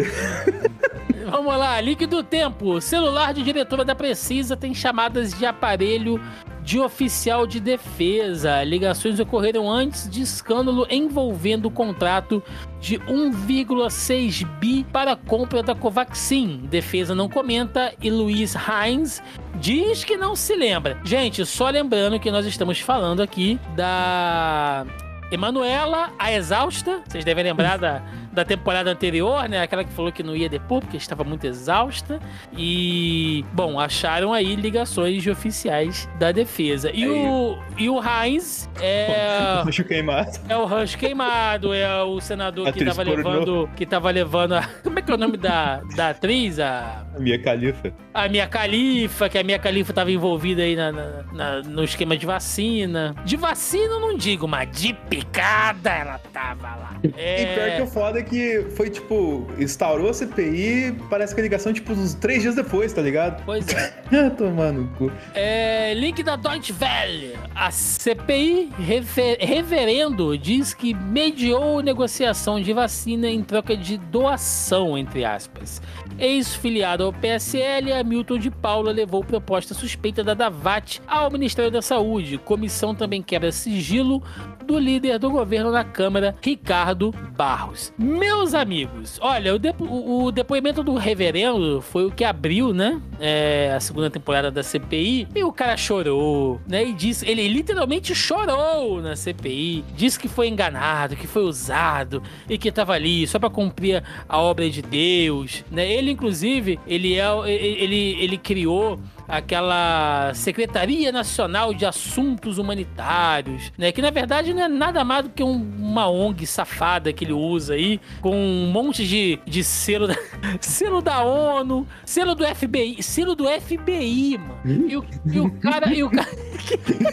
[1.30, 2.80] Vamos lá, link do tempo.
[2.80, 6.20] Celular de diretora da Precisa tem chamadas de aparelho
[6.66, 8.64] de oficial de defesa.
[8.64, 12.42] Ligações ocorreram antes de escândalo envolvendo o contrato
[12.80, 16.66] de 1,6 bi para a compra da Covaxin.
[16.68, 19.22] Defesa não comenta e Luiz Heinz
[19.60, 20.98] diz que não se lembra.
[21.04, 24.84] Gente, só lembrando que nós estamos falando aqui da
[25.30, 27.00] Emanuela, a exausta.
[27.06, 28.02] Vocês devem lembrar da,
[28.36, 29.62] da temporada anterior, né?
[29.62, 32.20] Aquela que falou que não ia depor porque estava muito exausta.
[32.56, 36.90] E, bom, acharam aí ligações de oficiais da defesa.
[36.92, 40.30] E, o, e o Heinz é, Acho queimado.
[40.48, 43.68] é o Rush queimado, é o senador que estava levando.
[43.74, 44.62] Que tava levando a.
[44.84, 46.60] Como é que é o nome da, da atriz?
[46.60, 47.06] A.
[47.16, 47.92] A minha califa.
[48.12, 52.16] A minha califa, que a minha califa estava envolvida aí na, na- na- no esquema
[52.16, 53.14] de vacina.
[53.24, 56.96] De vacina eu não digo, mas de picada ela tava lá.
[57.16, 61.40] É, E pior que o foda é que foi tipo, instaurou a CPI, parece que
[61.40, 63.42] a ligação, tipo, uns três dias depois, tá ligado?
[63.44, 63.94] Pois é.
[64.12, 65.10] Ah, Tomando cu.
[65.34, 67.34] É, link da Deutsche Welle.
[67.54, 75.24] A CPI refer- Reverendo diz que mediou negociação de vacina em troca de doação, entre
[75.24, 75.82] aspas.
[76.18, 82.38] Ex-filiado ao PSL, Hamilton de Paula levou proposta suspeita da Davat ao Ministério da Saúde.
[82.38, 84.22] Comissão também quebra sigilo
[84.66, 87.92] do líder do governo na Câmara, Ricardo Barros.
[87.98, 93.00] Meus amigos, olha, o, depo- o- depoimento do reverendo foi o que abriu, né?
[93.18, 95.28] é, a segunda temporada da CPI.
[95.34, 96.84] E o cara chorou, né?
[96.84, 99.84] E disse, ele literalmente chorou na CPI.
[99.96, 104.38] Disse que foi enganado, que foi usado e que tava ali só pra cumprir a
[104.38, 105.90] obra de Deus, né?
[105.90, 113.92] Ele, inclusive, ele é, ele, ele criou aquela Secretaria Nacional de Assuntos Humanitários, né?
[113.92, 117.32] Que na verdade não é nada mais do que um- uma ONG safada que ele
[117.32, 120.14] usa aí, com um monte de, de selo, da,
[120.60, 124.88] selo da ONU, selo do FBI, selo do FBI, mano.
[124.88, 126.28] E o, e o cara, e o cara,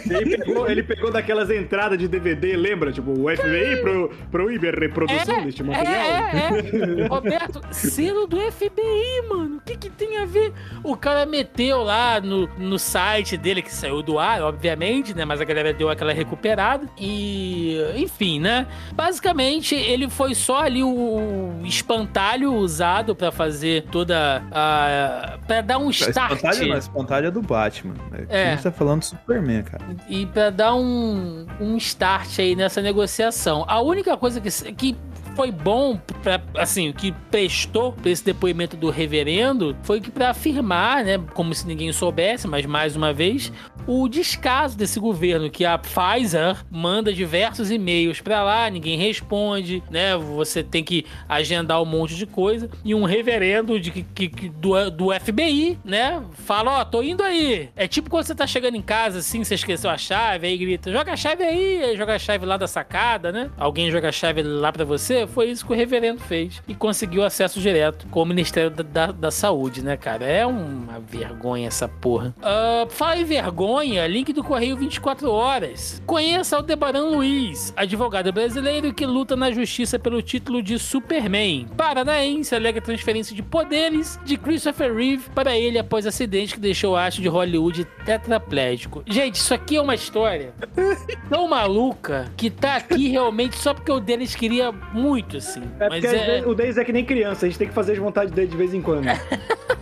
[0.10, 2.92] Ele pegou, ele pegou daquelas entradas de DVD, lembra?
[2.92, 5.94] Tipo, o FBI pro, proíbe a reprodução deste material.
[5.96, 7.08] É, é, é.
[7.08, 9.58] Roberto, selo do FBI, mano.
[9.58, 10.52] O que, que tem a ver?
[10.84, 15.26] O cara meteu lá no, no site dele, que saiu do ar, obviamente, né?
[15.26, 16.88] Mas a galera deu aquela recuperada.
[16.98, 18.68] E, enfim, né?
[18.94, 25.38] Basicamente, ele foi só ali o espantalho usado pra fazer toda a.
[25.46, 26.34] pra dar um start.
[26.34, 27.96] espantalha não, a espantalha é do Batman.
[28.12, 28.48] Aqui É.
[28.48, 29.84] A gente tá falando do Superman, cara.
[30.08, 33.66] e pra dar um, um start aí nessa negociação.
[33.68, 34.96] A única coisa que, que
[35.36, 40.30] foi bom, pra, assim, o que prestou pra esse depoimento do reverendo foi que pra
[40.30, 43.52] afirmar, né, como se ninguém soubesse, mas mais uma vez,
[43.88, 50.16] o descaso desse governo, que a Pfizer manda diversos e-mails pra lá, ninguém responde, né?
[50.18, 52.70] Você tem que agendar um monte de coisa.
[52.84, 56.22] E um reverendo de, que, que- do, do FBI, né?
[56.34, 57.70] Fala, ó, tô indo aí.
[57.76, 60.92] É tipo quando você tá chegando em casa, assim, você esqueceu a chave, aí grita,
[60.92, 63.50] joga a chave aí, aí joga a chave lá da sacada, né?
[63.58, 65.26] Alguém joga a chave lá pra você.
[65.28, 66.62] Foi isso que o reverendo fez.
[66.68, 70.26] E conseguiu acesso direto com o Ministério da, da, da Saúde, né, cara?
[70.26, 72.34] É uma vergonha essa porra.
[72.42, 76.02] Ah, fala em vergonha, link do Correio 24 Horas.
[76.06, 81.68] Conheça Aldebaran Luiz, advogado brasileiro que luta na justiça pelo título de Superman.
[81.76, 86.96] Paranaense alega transferência de poderes de Christopher Reeve para ele após acidente que deixou o
[86.96, 89.04] astro de Hollywood tetraplégico.
[89.08, 90.54] Gente, isso aqui é uma história
[91.30, 95.64] tão maluca que tá aqui realmente só porque o deles queria muito, assim.
[95.80, 96.44] É Mas porque é...
[96.46, 98.58] o Denis é que nem criança, a gente tem que fazer as vontades dele de
[98.58, 99.06] vez em quando.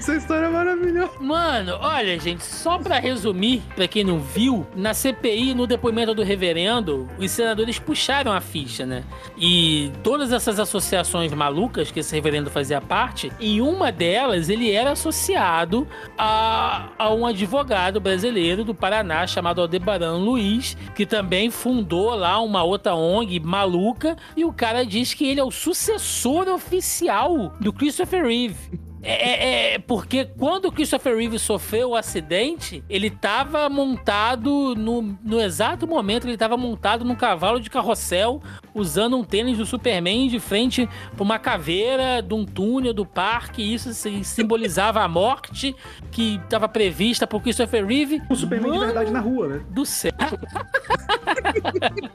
[0.00, 1.12] Essa história é maravilhosa.
[1.20, 6.22] Mano, olha, gente, só pra resumir, pra quem não viu, na CPI, no depoimento do
[6.22, 9.04] reverendo, os senadores puxaram a ficha, né?
[9.36, 14.92] E todas essas associações malucas que esse reverendo fazia parte, em uma delas ele era
[14.92, 15.86] associado
[16.16, 22.62] a, a um advogado brasileiro do Paraná chamado Aldebaran Luiz, que também fundou lá uma
[22.62, 28.24] outra ONG maluca, e o cara diz que ele é o sucessor oficial do Christopher
[28.24, 28.89] Reeve.
[29.02, 35.16] É, é- é porque quando o Christopher Reeve sofreu o acidente, ele tava montado no,
[35.24, 38.42] no exato momento, ele tava montado num cavalo de carrossel,
[38.74, 43.62] usando um tênis do Superman de frente pra uma caveira de um túnel do parque.
[43.62, 45.74] Isso sim- simbolizava a morte
[46.10, 48.20] que tava prevista pro Christopher Reeve.
[48.28, 49.60] O Superman de Mano verdade na rua, né?
[49.70, 50.12] Do céu.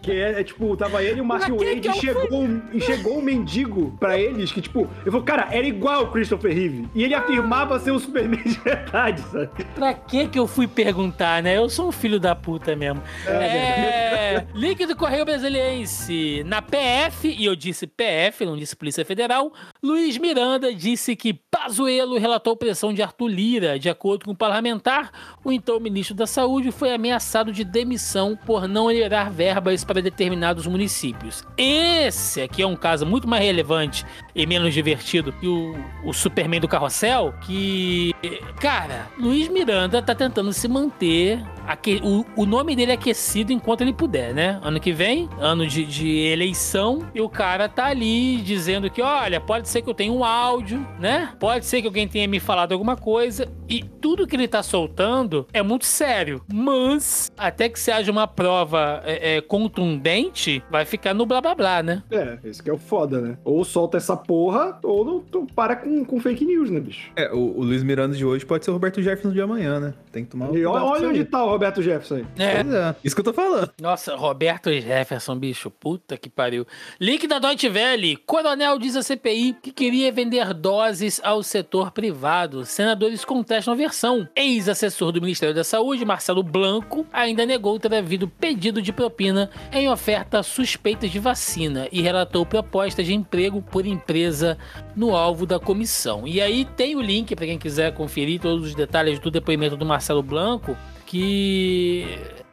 [0.02, 3.21] Que é, é, tipo, tava ele e o Mark Wade e chegou, um- chegou um
[3.21, 6.74] mendigo pra eles que, tipo, eu falei, cara, era igual o Christopher Reeve.
[6.93, 9.49] E ele afirmava ser o Superman de verdade, sabe?
[9.75, 11.57] Pra que que eu fui perguntar, né?
[11.57, 13.01] Eu sou um filho da puta mesmo.
[13.27, 16.43] É, link do Correio Brasiliense.
[16.45, 22.17] Na PF, e eu disse PF, não disse Polícia Federal, Luiz Miranda disse que Pazuello
[22.17, 23.79] relatou pressão de Arthur Lira.
[23.79, 25.11] De acordo com o parlamentar,
[25.43, 30.67] o então ministro da Saúde foi ameaçado de demissão por não liberar verbas para determinados
[30.67, 31.43] municípios.
[31.57, 36.59] Esse aqui é um caso muito mais relevante e menos divertido que o, o Superman
[36.65, 38.12] do Carrossel, que,
[38.60, 43.82] cara, Luiz Miranda tá tentando se manter, aque- o, o nome dele é aquecido enquanto
[43.82, 44.60] ele puder, né?
[44.63, 49.39] Ano que vem, ano de, de eleição, e o cara tá ali dizendo que, olha,
[49.39, 51.34] pode ser que eu tenha um áudio, né?
[51.39, 55.47] Pode ser que alguém tenha me falado alguma coisa, e tudo que ele tá soltando
[55.54, 61.13] é muito sério, mas até que se haja uma prova é, é, contundente, vai ficar
[61.13, 62.01] no blá blá blá, né?
[62.10, 63.38] É, esse que é o foda, né?
[63.43, 67.11] Ou solta essa porra, ou não, tu para com, com fake news, né, bicho?
[67.15, 69.93] É, o, o Luiz Miranda de hoje pode ser o Roberto Jefferson de amanhã, né?
[70.11, 71.25] Tem que tomar E olha, onde aí.
[71.25, 72.25] tá o Roberto Jefferson aí.
[72.37, 72.63] É.
[72.63, 73.71] Pois é, isso que eu tô falando.
[73.81, 76.65] Nossa, Roberto Jefferson, bicho, puta que pariu.
[76.99, 78.15] Link da Deutsche Welle.
[78.17, 82.65] Coronel diz à CPI que queria vender doses ao setor privado.
[82.65, 84.27] Senadores contestam a versão.
[84.35, 89.89] Ex-assessor do Ministério da Saúde, Marcelo Blanco, ainda negou ter havido pedido de propina em
[89.89, 94.57] oferta suspeita de vacina e relatou proposta de emprego por empresa
[94.95, 96.27] no alvo da comissão.
[96.27, 99.86] E aí tem o link para quem quiser conferir todos os detalhes do depoimento do
[99.86, 102.05] Marcelo Blanco, que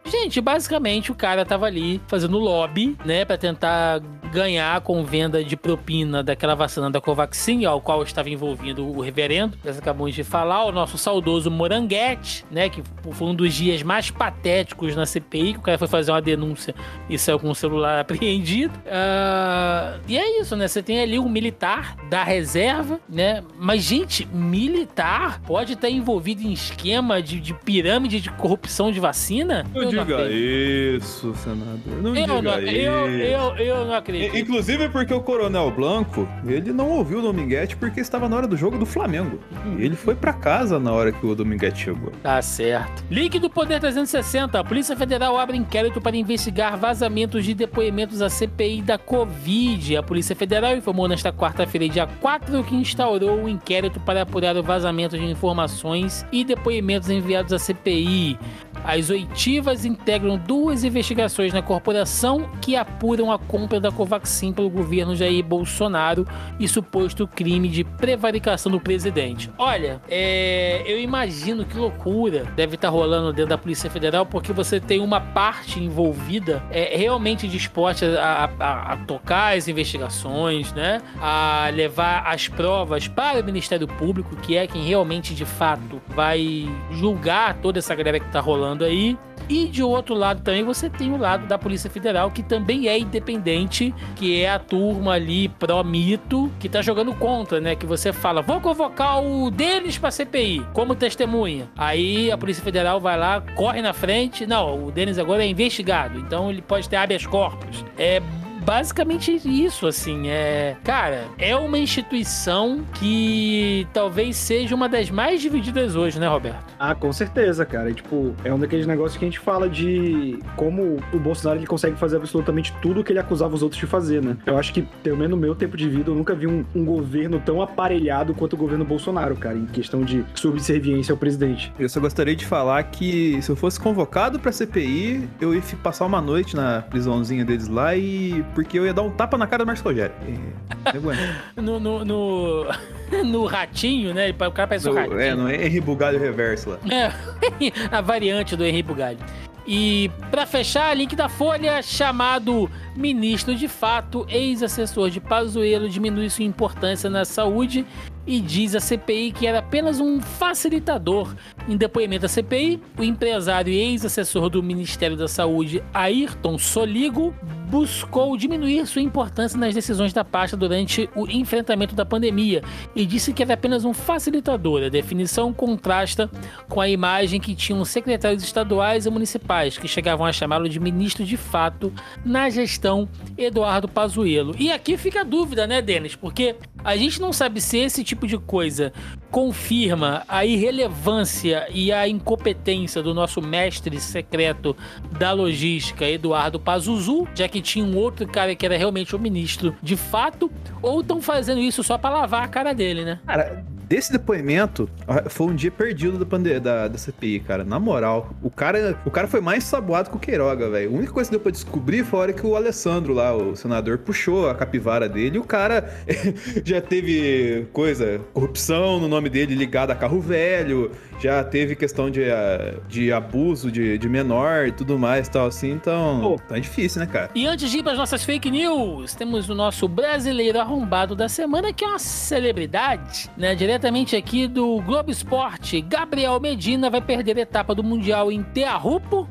[0.04, 4.00] Gente, basicamente o cara tava ali fazendo lobby, né, Pra tentar
[4.32, 9.58] ganhar com venda de propina daquela vacina da Covaxin, ao qual estava envolvido o reverendo,
[9.58, 14.10] que acabamos de falar, o nosso saudoso Moranguete, né, que foi um dos dias mais
[14.10, 16.74] patéticos na CPI, que o cara foi fazer uma denúncia
[17.10, 18.72] e saiu com o celular apreendido.
[18.86, 20.66] Ah, e é isso, né?
[20.66, 23.42] Você tem ali um militar da reserva, né?
[23.58, 29.66] Mas, gente, militar pode estar envolvido em esquema de, de pirâmide de corrupção de vacina?
[29.98, 32.02] Diga isso, senador.
[32.02, 32.70] Não Eu diga não, isso.
[32.70, 34.36] eu, eu, eu não acredito.
[34.36, 38.56] Inclusive porque o Coronel Blanco, ele não ouviu o Dominguete porque estava na hora do
[38.56, 39.38] jogo do Flamengo.
[39.78, 42.12] Ele foi pra casa na hora que o Dominguete chegou.
[42.22, 43.04] Tá certo.
[43.10, 44.58] Link do Poder 360.
[44.58, 49.96] A Polícia Federal abre inquérito para investigar vazamentos de depoimentos à CPI da Covid.
[49.96, 54.62] A Polícia Federal informou nesta quarta-feira, dia 4, que instaurou o inquérito para apurar o
[54.62, 58.38] vazamento de informações e depoimentos enviados à CPI.
[58.84, 65.14] As oitivas integram duas investigações na corporação que apuram a compra da Covaxin pelo governo
[65.16, 66.26] Jair Bolsonaro
[66.58, 69.50] e suposto crime de prevaricação do presidente.
[69.58, 74.78] Olha, é, eu imagino que loucura deve estar rolando dentro da Polícia Federal, porque você
[74.80, 81.00] tem uma parte envolvida é, realmente disposta a, a- a tocar as investigações, né?
[81.20, 86.68] A levar as provas para o Ministério Público, que é quem realmente de fato vai
[86.90, 89.16] julgar toda essa galera que tá rolando aí.
[89.48, 92.98] E de outro lado também você tem o lado da Polícia Federal, que também é
[92.98, 97.74] independente, que é a turma ali pró-mito, que tá jogando contra, né?
[97.74, 101.68] Que você fala, vou convocar o deles pra CPI, como testemunha.
[101.76, 104.46] Aí a Polícia Federal vai lá, corre na frente.
[104.46, 107.84] Não, o Denis agora é investigado, então ele pode ter habeas corpus.
[107.98, 108.20] É
[108.64, 110.28] basicamente isso, assim.
[110.28, 116.64] É, cara, é uma instituição que talvez seja uma das mais divididas hoje, né, Roberto?
[116.78, 117.90] Ah, com certeza, cara.
[117.90, 121.66] E, tipo, é um daqueles negócios que a gente fala de como o Bolsonaro ele
[121.66, 124.36] consegue fazer absolutamente tudo que ele acusava os outros de fazer, né?
[124.46, 126.84] Eu acho que, pelo menos no meu tempo de vida, eu nunca vi um, um
[126.84, 131.72] governo tão aparelhado quanto o governo Bolsonaro, cara, em questão de subserviência ao presidente.
[131.78, 136.06] Eu só gostaria de falar que se eu fosse convocado pra CPI, eu ia passar
[136.06, 139.64] uma noite na prisãozinha deles lá e porque eu ia dar um tapa na cara
[139.64, 140.14] do Marcos Rogério.
[140.26, 141.60] E...
[141.60, 142.66] no, no, no,
[143.24, 144.30] no, ratinho, né?
[144.30, 145.20] O cara parece um ratinho.
[145.20, 146.78] É, no Henri Bugalho reverso lá.
[146.90, 147.12] É,
[147.90, 149.18] a variante do Henri Bugalho.
[149.66, 156.44] E para fechar, link da Folha chamado Ministro de Fato, ex-assessor de Pazuello diminui sua
[156.44, 157.86] importância na saúde
[158.26, 161.34] e diz à CPI que era apenas um facilitador.
[161.68, 167.34] Em depoimento à CPI, o empresário e ex-assessor do Ministério da Saúde, Ayrton Soligo,
[167.68, 172.62] buscou diminuir sua importância nas decisões da pasta durante o enfrentamento da pandemia
[172.94, 174.82] e disse que era apenas um facilitador.
[174.84, 176.30] A definição contrasta
[176.68, 181.24] com a imagem que tinham secretários estaduais e municipais, que chegavam a chamá-lo de ministro
[181.24, 181.92] de fato
[182.24, 184.54] na gestão Eduardo Pazuello.
[184.58, 186.16] E aqui fica a dúvida, né, Denis?
[186.16, 188.92] Porque a gente não sabe se esse tipo de coisa
[189.30, 194.76] confirma a irrelevância e a incompetência do nosso mestre secreto
[195.18, 199.74] da logística, Eduardo Pazuzu, já que tinha um outro cara que era realmente o ministro
[199.82, 200.50] de fato,
[200.80, 203.20] ou estão fazendo isso só para lavar a cara dele, né?
[203.26, 204.88] Cara, desse depoimento,
[205.28, 207.62] foi um dia perdido da, pande da, da CPI, cara.
[207.62, 210.90] Na moral, o cara, o cara foi mais saboado que o Queiroga, velho.
[210.90, 213.54] A única coisa que deu pra descobrir foi a hora que o Alessandro lá, o
[213.54, 215.94] senador, puxou a capivara dele e o cara
[216.64, 220.90] já teve coisa, corrupção no nome dele ligada a carro velho,
[221.20, 225.70] já teve questão de, ah, de abuso de, de menor e tudo mais tal assim,
[225.70, 227.30] então tá difícil, né, cara?
[227.34, 231.28] E antes de ir para as nossas fake news, temos o nosso brasileiro arrombado da
[231.28, 233.54] semana, que é uma celebridade, né?
[233.82, 239.26] Diretamente aqui do Globo Esporte, Gabriel Medina vai perder a etapa do Mundial em Tearrupo.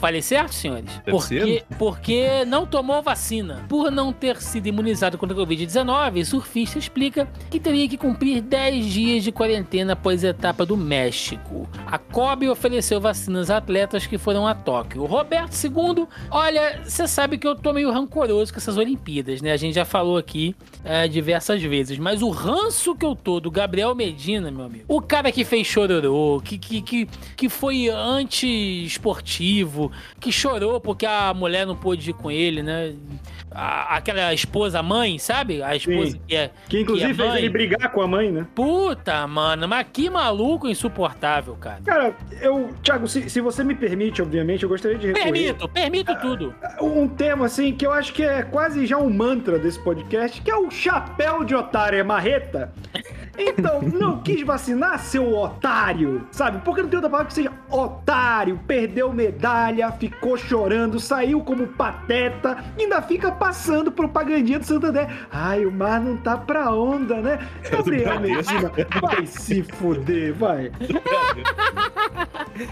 [0.00, 0.90] Falei certo, senhores?
[1.04, 1.64] Deve porque, ser.
[1.78, 3.64] porque não tomou vacina.
[3.68, 8.86] Por não ter sido imunizado contra a Covid-19, surfista explica que teria que cumprir 10
[8.86, 11.68] dias de quarentena após a etapa do México.
[11.86, 15.02] A Kobe ofereceu vacinas a atletas que foram a Tóquio.
[15.02, 19.52] O Roberto II, olha, você sabe que eu tô meio rancoroso com essas Olimpíadas, né?
[19.52, 21.98] A gente já falou aqui é, diversas vezes.
[21.98, 25.66] Mas o ranço que eu tô do Gabriel Medina, meu amigo, o cara que fez
[25.66, 29.85] chororô, que, que, que, que foi anti-esportivo,
[30.20, 32.94] que chorou porque a mulher não pôde ir com ele, né?
[33.50, 35.62] A, aquela esposa mãe, sabe?
[35.62, 36.20] A esposa Sim.
[36.26, 36.50] que é.
[36.68, 38.46] Que inclusive que é fez ele brigar com a mãe, né?
[38.54, 41.80] Puta, mano, mas que maluco insuportável, cara.
[41.84, 42.74] Cara, eu.
[42.82, 46.54] Thiago, se, se você me permite, obviamente, eu gostaria de recorrer Permito, permito tudo.
[46.80, 50.50] um tema assim que eu acho que é quase já um mantra desse podcast, que
[50.50, 52.72] é o chapéu de otário é marreta.
[53.38, 56.60] Então, não quis vacinar, seu otário, sabe?
[56.64, 62.56] Porque não tem outra palavra que seja otário, perdeu medalha, ficou chorando, saiu como pateta,
[62.78, 65.08] ainda fica passando propagandinha do Santander.
[65.30, 67.38] Ai, o mar não tá pra onda, né?
[67.70, 70.72] Gabriel Medina, vai se fuder, vai.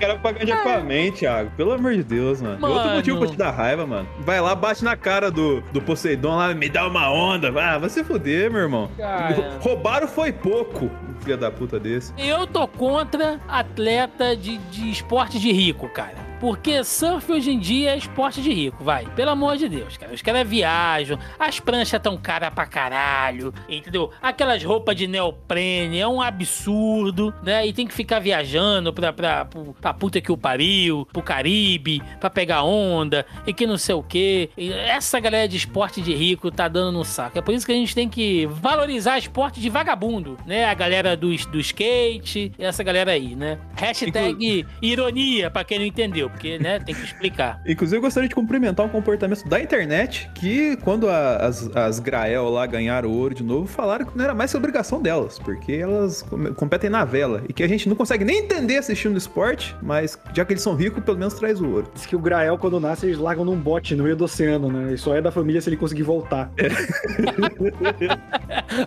[0.00, 1.50] Cara paga de Aquaman, Thiago.
[1.56, 2.58] Pelo amor de Deus, mano.
[2.58, 2.74] Mano.
[2.74, 4.08] Outro motivo pra te dar raiva, mano.
[4.20, 7.52] Vai lá, bate na cara do, do Poseidon lá, me dá uma onda.
[7.60, 8.90] Ah, vai se fuder, meu irmão.
[8.96, 9.58] Cara.
[9.60, 10.53] Roubaram foi pouco.
[10.62, 12.12] Um Filha da puta desse.
[12.18, 16.33] Eu tô contra atleta de, de esporte de rico, cara.
[16.44, 19.06] Porque surf hoje em dia é esporte de rico, vai.
[19.16, 20.12] Pelo amor de Deus, cara.
[20.12, 24.10] Os caras viajam, as pranchas tão caras pra caralho, entendeu?
[24.20, 27.66] Aquelas roupas de neoprene é um absurdo, né?
[27.66, 32.02] E tem que ficar viajando pra, pra, pro- pra puta que o pariu, pro Caribe,
[32.20, 34.50] pra pegar onda, e que não sei o quê.
[34.54, 37.38] E essa galera de esporte de rico tá dando no saco.
[37.38, 40.66] É por isso que a gente tem que valorizar esporte de vagabundo, né?
[40.66, 43.58] A galera do, do skate, essa galera aí, né?
[43.76, 47.60] Hashtag ironia, pra quem não entendeu, porque, né, tem que explicar.
[47.66, 52.48] Inclusive, eu gostaria de cumprimentar um comportamento da internet que, quando a- as, as Grael
[52.50, 55.72] lá ganharam o ouro de novo, falaram que não era mais que obrigação delas, porque
[55.72, 57.42] elas com- competem na vela.
[57.48, 60.74] E que a gente não consegue nem entender assistindo esporte, mas já que eles são
[60.74, 61.88] ricos, pelo menos traz o ouro.
[61.94, 64.92] Diz que o Grael, quando nasce, eles largam num bote no meio do oceano, né?
[64.94, 66.50] E só é da família se ele conseguir voltar.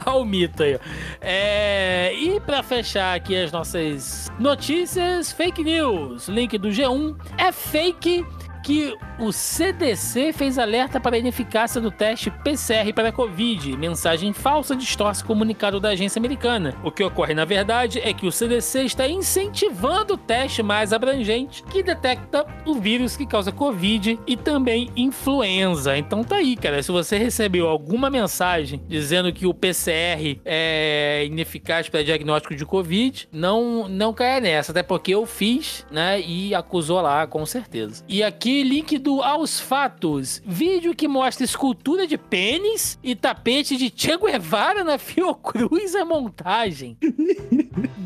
[0.06, 0.78] Olha o mito aí.
[1.22, 6.28] É, e pra fechar aqui as nossas notícias, fake news.
[6.28, 8.26] Link do G1 é fake
[8.68, 13.78] que o CDC fez alerta para a ineficácia do teste PCR para a Covid.
[13.78, 16.76] Mensagem falsa distorce comunicado da agência americana.
[16.84, 21.64] O que ocorre, na verdade, é que o CDC está incentivando o teste mais abrangente
[21.64, 25.98] que detecta o vírus que causa Covid e também influenza.
[25.98, 26.84] Então tá aí, cara.
[26.84, 33.30] Se você recebeu alguma mensagem dizendo que o PCR é ineficaz para diagnóstico de Covid,
[33.32, 36.20] não, não caia nessa, até porque eu fiz, né?
[36.20, 38.04] E acusou lá, com certeza.
[38.10, 40.42] E aqui, link do Aos Fatos.
[40.46, 46.98] Vídeo que mostra escultura de pênis e tapete de Che Guevara na Fiocruz é montagem.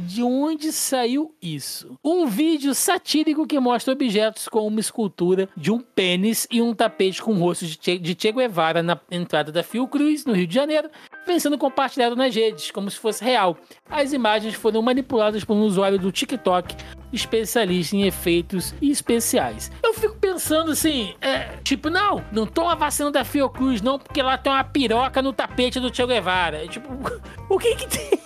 [0.05, 1.97] De onde saiu isso?
[2.03, 7.21] Um vídeo satírico que mostra objetos com uma escultura de um pênis e um tapete
[7.21, 10.55] com o rosto de Che, de che Guevara na entrada da Fiocruz, no Rio de
[10.55, 10.89] Janeiro,
[11.25, 13.57] vem sendo compartilhado nas redes, como se fosse real.
[13.89, 16.75] As imagens foram manipuladas por um usuário do TikTok,
[17.13, 19.71] especialista em efeitos especiais.
[19.83, 24.21] Eu fico pensando assim, é, tipo, não, não toma a vacina da Fiocruz, não, porque
[24.21, 26.63] lá tem uma piroca no tapete do Che Guevara.
[26.63, 26.89] É, tipo,
[27.49, 28.19] o que que tem?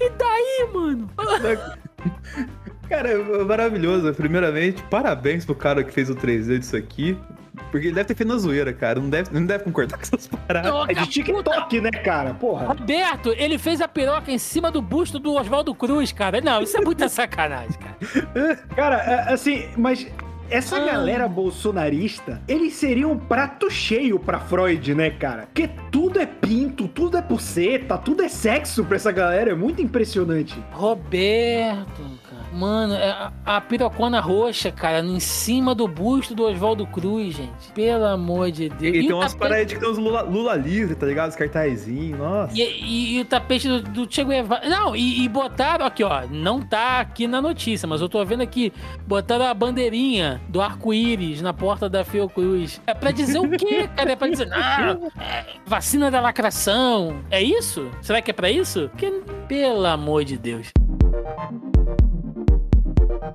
[0.00, 1.08] e daí, mano?
[2.88, 4.12] Cara, é maravilhoso.
[4.12, 7.16] Primeiramente, parabéns pro cara que fez o 3D disso aqui.
[7.70, 9.00] Porque ele deve ter feito na zoeira, cara.
[9.00, 10.70] Não deve, não deve concordar com essas paradas.
[10.70, 12.34] Não, É de TikTok, né, cara?
[12.34, 12.66] Porra.
[12.66, 16.42] Roberto, ele fez a piroca em cima do busto do Oswaldo Cruz, cara.
[16.42, 18.56] Não, isso é muita sacanagem, cara.
[18.76, 20.06] Cara, é, assim, mas
[20.52, 20.84] essa Ah.
[20.86, 25.42] galera bolsonarista, eles seriam um prato cheio pra Freud, né, cara?
[25.46, 29.50] Porque tudo é pinto, tudo é puceta, tudo é sexo pra essa galera.
[29.50, 30.62] É muito impressionante.
[30.72, 32.11] Roberto.
[32.52, 37.72] Mano, é a, a pirocona roxa, cara, em cima do busto do Oswaldo Cruz, gente.
[37.74, 38.94] Pelo amor de Deus.
[38.96, 41.30] E, tem o umas tapete- paradas que tem uns Lula, Lula livre, tá ligado?
[41.30, 42.52] Os cartazinhos, nossa.
[42.54, 44.68] E, e- e o tapete do, do Che Guevara.
[44.68, 46.22] Não, e, e botaram aqui, ó.
[46.30, 48.72] Não tá aqui na notícia, mas eu tô vendo aqui.
[49.06, 52.80] Botaram a bandeirinha do arco-íris na porta da Fiocruz.
[52.86, 54.12] É pra dizer o quê, cara?
[54.12, 57.16] É pra dizer, não, é vacina da lacração.
[57.30, 57.88] É isso?
[58.02, 58.88] Será que é pra isso?
[58.90, 59.10] Porque,
[59.48, 60.68] pelo amor de Deus.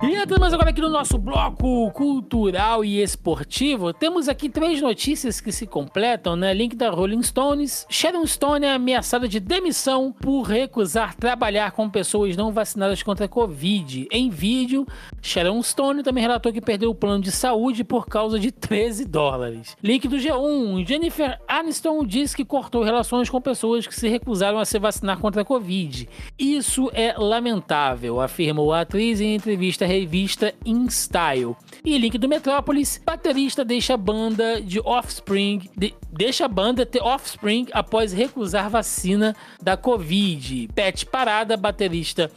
[0.00, 3.92] E entramos agora aqui no nosso bloco cultural e esportivo.
[3.92, 6.54] Temos aqui três notícias que se completam, né?
[6.54, 7.84] Link da Rolling Stones.
[7.90, 13.28] Sharon Stone é ameaçada de demissão por recusar trabalhar com pessoas não vacinadas contra a
[13.28, 14.06] Covid.
[14.12, 14.86] Em vídeo,
[15.20, 19.76] Sharon Stone também relatou que perdeu o plano de saúde por causa de 13 dólares.
[19.82, 20.86] Link do G1.
[20.86, 25.42] Jennifer Aniston diz que cortou relações com pessoas que se recusaram a se vacinar contra
[25.42, 26.08] a Covid.
[26.38, 31.56] Isso é lamentável, afirmou a atriz em entrevista revista InStyle.
[31.84, 37.02] E link do Metrópolis, baterista deixa a banda de Offspring, de- deixa a banda ter
[37.02, 40.68] Offspring após recusar vacina da Covid.
[40.74, 42.30] Pet Parada, baterista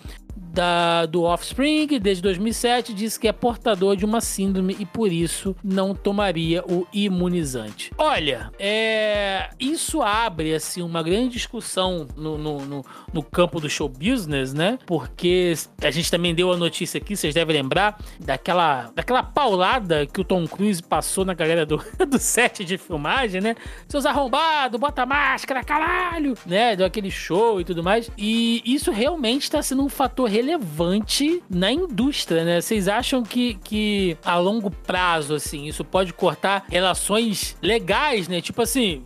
[0.52, 5.56] da, do Offspring desde 2007 diz que é portador de uma síndrome e por isso
[5.64, 7.91] não tomaria o imunizante.
[7.97, 13.88] Olha, é, isso abre assim uma grande discussão no, no, no, no campo do show
[13.88, 14.78] business, né?
[14.86, 20.20] Porque a gente também deu a notícia aqui, vocês devem lembrar daquela, daquela paulada que
[20.20, 21.78] o Tom Cruise passou na galera do,
[22.10, 23.56] do set de filmagem, né?
[23.88, 26.76] Seus arrombados, bota máscara, caralho, né?
[26.76, 28.12] Deu aquele show e tudo mais.
[28.18, 32.60] E isso realmente está sendo um fator relevante na indústria, né?
[32.60, 38.42] Vocês acham que, que a longo prazo, assim, isso pode cortar relações legais, né?
[38.42, 39.04] Tipo assim.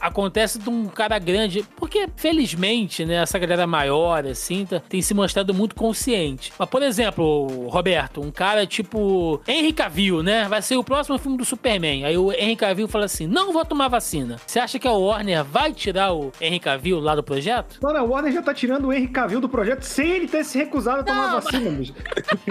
[0.00, 5.12] Acontece de um cara grande, porque felizmente, né, essa galera maior, assim, tá- tem se
[5.14, 6.52] mostrado muito consciente.
[6.58, 11.36] Mas, por exemplo, Roberto, um cara tipo Henry Cavill, né, vai ser o próximo filme
[11.36, 12.04] do Superman.
[12.04, 14.36] Aí o Henry Cavill fala assim: não vou tomar vacina.
[14.46, 17.78] Você acha que a Warner vai tirar o Henry Cavill lá do projeto?
[17.82, 20.58] Mano, a Warner já tá tirando o Henry Cavill do projeto sem ele ter se
[20.58, 21.94] recusado a tomar Não, vacina, bicho.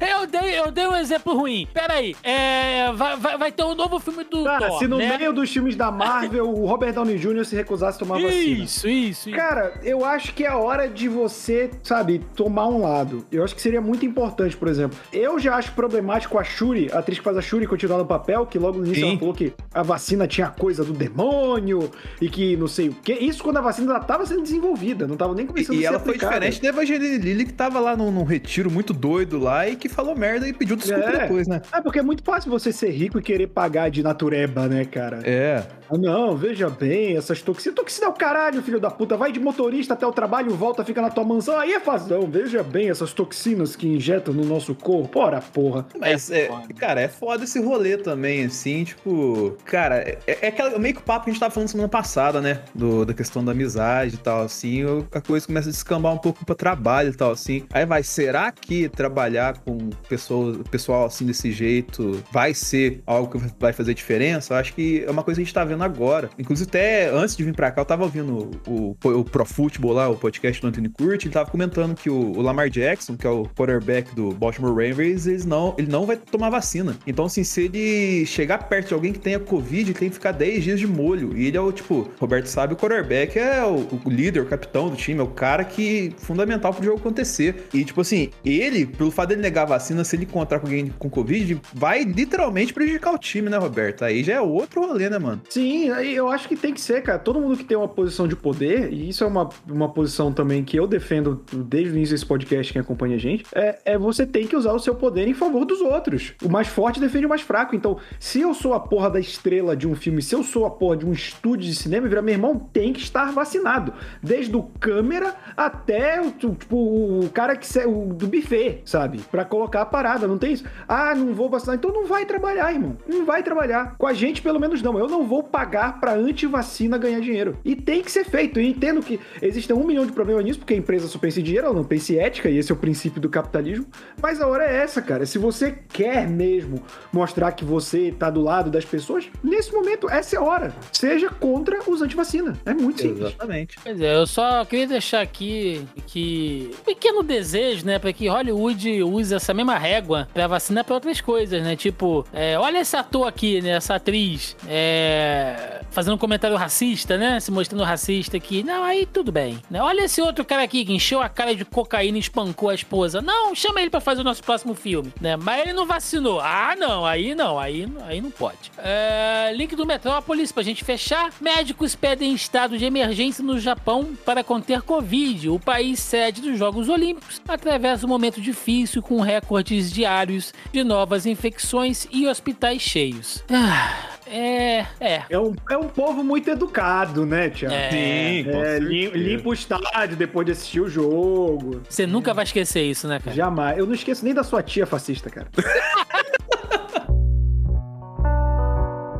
[0.00, 1.66] Eu dei, eu dei um exemplo ruim.
[1.72, 4.98] Pera aí, é, vai, vai, vai ter um novo filme do Cara, Thor, se no
[4.98, 5.16] né?
[5.18, 7.44] meio dos filmes da Marvel o Robert Downey Jr.
[7.44, 8.64] se recusasse a tomar vacina.
[8.64, 9.30] Isso, isso, isso.
[9.30, 13.24] Cara, eu acho que é hora de você, sabe, tomar um lado.
[13.30, 14.98] Eu acho que seria muito importante, por exemplo.
[15.12, 18.46] Eu já acho problemático a Shuri, a atriz que faz a Shuri, continuar no papel,
[18.46, 19.10] que logo no início Sim.
[19.10, 23.18] ela falou que a vacina tinha coisa do demônio e que não sei o quê.
[23.20, 25.82] Isso quando a vacina já tava sendo desenvolvida, não tava nem começando E, a e
[25.82, 26.32] ser ela foi aplicada.
[26.34, 29.88] diferente da Evangeline Lilly, que tava lá num, num retiro muito doido lá e que
[29.88, 31.18] falou merda e pediu desculpa É.
[31.20, 31.60] depois, né?
[31.72, 35.20] É porque é muito fácil você ser rico e querer pagar de natureba, né, cara?
[35.24, 35.62] É.
[35.90, 37.76] Ah, Não, veja bem, essas toxinas.
[37.76, 39.16] Toxina é o caralho, filho da puta.
[39.16, 41.58] Vai de motorista até o trabalho, volta, fica na tua mansão.
[41.58, 42.22] Aí é fazão.
[42.30, 45.18] Veja bem essas toxinas que injetam no nosso corpo.
[45.18, 45.86] Ora, porra.
[45.98, 46.48] Mas, é,
[46.78, 49.56] cara, é foda esse rolê também, assim, tipo.
[49.64, 52.40] Cara, é, é aquela, meio que o papo que a gente tava falando semana passada,
[52.40, 52.60] né?
[52.74, 54.82] Do, da questão da amizade e tal, assim.
[55.12, 57.64] A coisa começa a descambar um pouco pra trabalho e tal, assim.
[57.72, 63.46] Aí vai, será que trabalhar com pessoas, pessoal assim desse jeito vai ser algo que
[63.58, 64.54] vai fazer diferença?
[64.54, 66.30] Eu acho que é uma coisa que a gente tá vendo agora.
[66.38, 69.92] Inclusive, até antes de vir pra cá, eu tava ouvindo o, o, o Pro Football
[69.92, 73.26] lá, o podcast do Anthony Curti, ele tava comentando que o, o Lamar Jackson, que
[73.26, 76.96] é o quarterback do Baltimore Ravens, ele não, ele não vai tomar vacina.
[77.06, 80.32] Então, assim, se ele chegar perto de alguém que tenha Covid, ele tem que ficar
[80.32, 81.36] 10 dias de molho.
[81.36, 84.88] E ele é o, tipo, Roberto sabe, o quarterback é o, o líder, o capitão
[84.88, 87.68] do time, é o cara que fundamental pro jogo acontecer.
[87.72, 90.92] E, tipo assim, ele, pelo fato dele negar a vacina, se ele encontrar com alguém
[90.98, 94.04] com Covid, vai literalmente prejudicar o time, né, Roberto?
[94.04, 95.42] Aí já é outro rolê, né, mano?
[95.48, 97.18] Sim, aí eu acho que tem que ser, cara.
[97.18, 100.64] Todo mundo que tem uma posição de poder, e isso é uma, uma posição também
[100.64, 104.26] que eu defendo desde o início desse podcast, quem acompanha a gente, é, é você
[104.26, 106.34] tem que usar o seu poder em favor dos outros.
[106.42, 107.74] O mais forte defende o mais fraco.
[107.74, 110.70] Então, se eu sou a porra da estrela de um filme, se eu sou a
[110.70, 113.92] porra de um estúdio de cinema, virar meu irmão tem que estar vacinado.
[114.22, 119.18] Desde o câmera até o, tipo, o cara que o, do buffet, sabe?
[119.30, 120.64] Para colocar a parada, não tem isso.
[120.88, 122.96] Ah, não vou vacinar, então não vai trabalhar, irmão.
[123.08, 123.94] Não vai trabalhar.
[123.96, 124.98] Com a gente, pelo menos não.
[124.98, 127.56] Eu não vou pagar pra antivacina ganhar dinheiro.
[127.64, 128.58] E tem que ser feito.
[128.58, 131.42] Eu entendo que existem um milhão de problemas nisso, porque a empresa só pensa em
[131.42, 133.86] dinheiro, ela não pensa em ética, e esse é o princípio do capitalismo.
[134.20, 135.24] Mas a hora é essa, cara.
[135.26, 136.82] Se você quer mesmo
[137.12, 140.74] mostrar que você tá do lado das pessoas, nesse momento, essa é a hora.
[140.92, 142.58] Seja contra os antivacina.
[142.64, 143.28] É muito simples.
[143.28, 143.76] Exatamente.
[143.82, 149.02] Pois é, eu só queria deixar aqui que um pequeno desejo, né, para que Hollywood
[149.02, 151.76] use essa mesma régua para vacinar para outras coisas, né?
[151.76, 157.38] Tipo, é, olha esse ator aqui, né, essa atriz, é, fazendo um comentário racista, né,
[157.40, 158.62] se mostrando racista aqui.
[158.62, 159.62] Não, aí tudo bem.
[159.70, 159.82] Né?
[159.82, 163.20] Olha esse outro cara aqui que encheu a cara de cocaína e espancou a esposa.
[163.20, 165.36] Não, chama ele para fazer o nosso próximo filme, né?
[165.36, 166.40] Mas ele não vacinou.
[166.40, 168.72] Ah, não, aí não, aí, aí não pode.
[168.78, 171.30] É, link do Metrópolis pra gente fechar.
[171.38, 175.50] Médicos pedem estado de emergência no Japão para conter Covid.
[175.50, 181.26] O país sede dos Jogos Olímpicos atravessa um momento difícil com recordes diários de novas
[181.26, 183.44] infecções e hospitais cheios.
[183.50, 185.22] Ah, é, é.
[185.28, 187.74] É um, é um povo muito educado, né, Tiago?
[187.74, 187.90] É.
[187.90, 191.82] Sim, É, limpa o estádio depois de assistir o jogo.
[191.88, 193.36] Você nunca vai esquecer isso, né, cara?
[193.36, 193.76] Jamais.
[193.78, 195.48] Eu não esqueço nem da sua tia fascista, cara.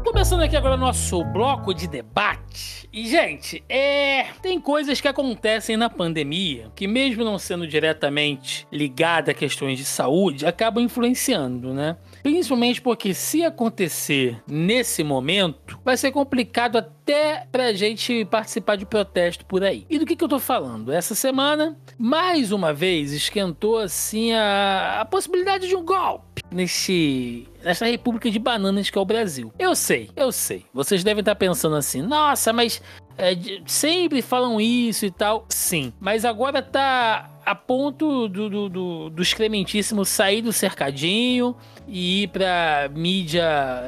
[0.05, 2.89] Começando aqui agora o nosso bloco de debate.
[2.93, 4.25] E, gente, é.
[4.41, 9.85] Tem coisas que acontecem na pandemia que, mesmo não sendo diretamente ligada a questões de
[9.85, 11.97] saúde, acabam influenciando, né?
[12.23, 19.45] Principalmente porque, se acontecer nesse momento, vai ser complicado até pra gente participar de protesto
[19.45, 19.85] por aí.
[19.91, 20.93] E do que, que eu tô falando?
[20.93, 27.87] Essa semana, mais uma vez, esquentou assim a, a possibilidade de um golpe nesse nessa
[27.87, 29.53] república de bananas que é o Brasil.
[29.59, 30.65] Eu sei, eu sei.
[30.73, 32.83] Vocês devem estar pensando assim, nossa, mas
[33.19, 33.37] é,
[33.67, 35.47] sempre falam isso e tal.
[35.49, 41.57] Sim, mas agora tá a ponto do, do, do, do excrementíssimo sair do cercadinho
[41.89, 43.43] e ir pra mídia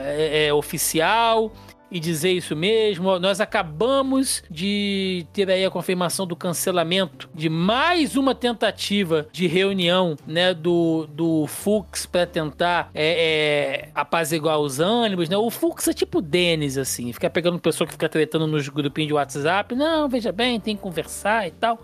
[0.05, 1.53] é, é, oficial
[1.95, 3.21] e dizer isso mesmo.
[3.21, 10.17] Nós acabamos de ter aí a confirmação do cancelamento de mais uma tentativa de reunião,
[10.27, 15.37] né, do, do Fux para tentar é, é, apaziguar os ânimos, né?
[15.37, 19.15] O Fux é tipo Denis, assim, fica pegando pessoa que fica tretando nos grupinhos de
[19.15, 19.77] WhatsApp.
[19.77, 21.79] Não, veja bem, tem que conversar e tal.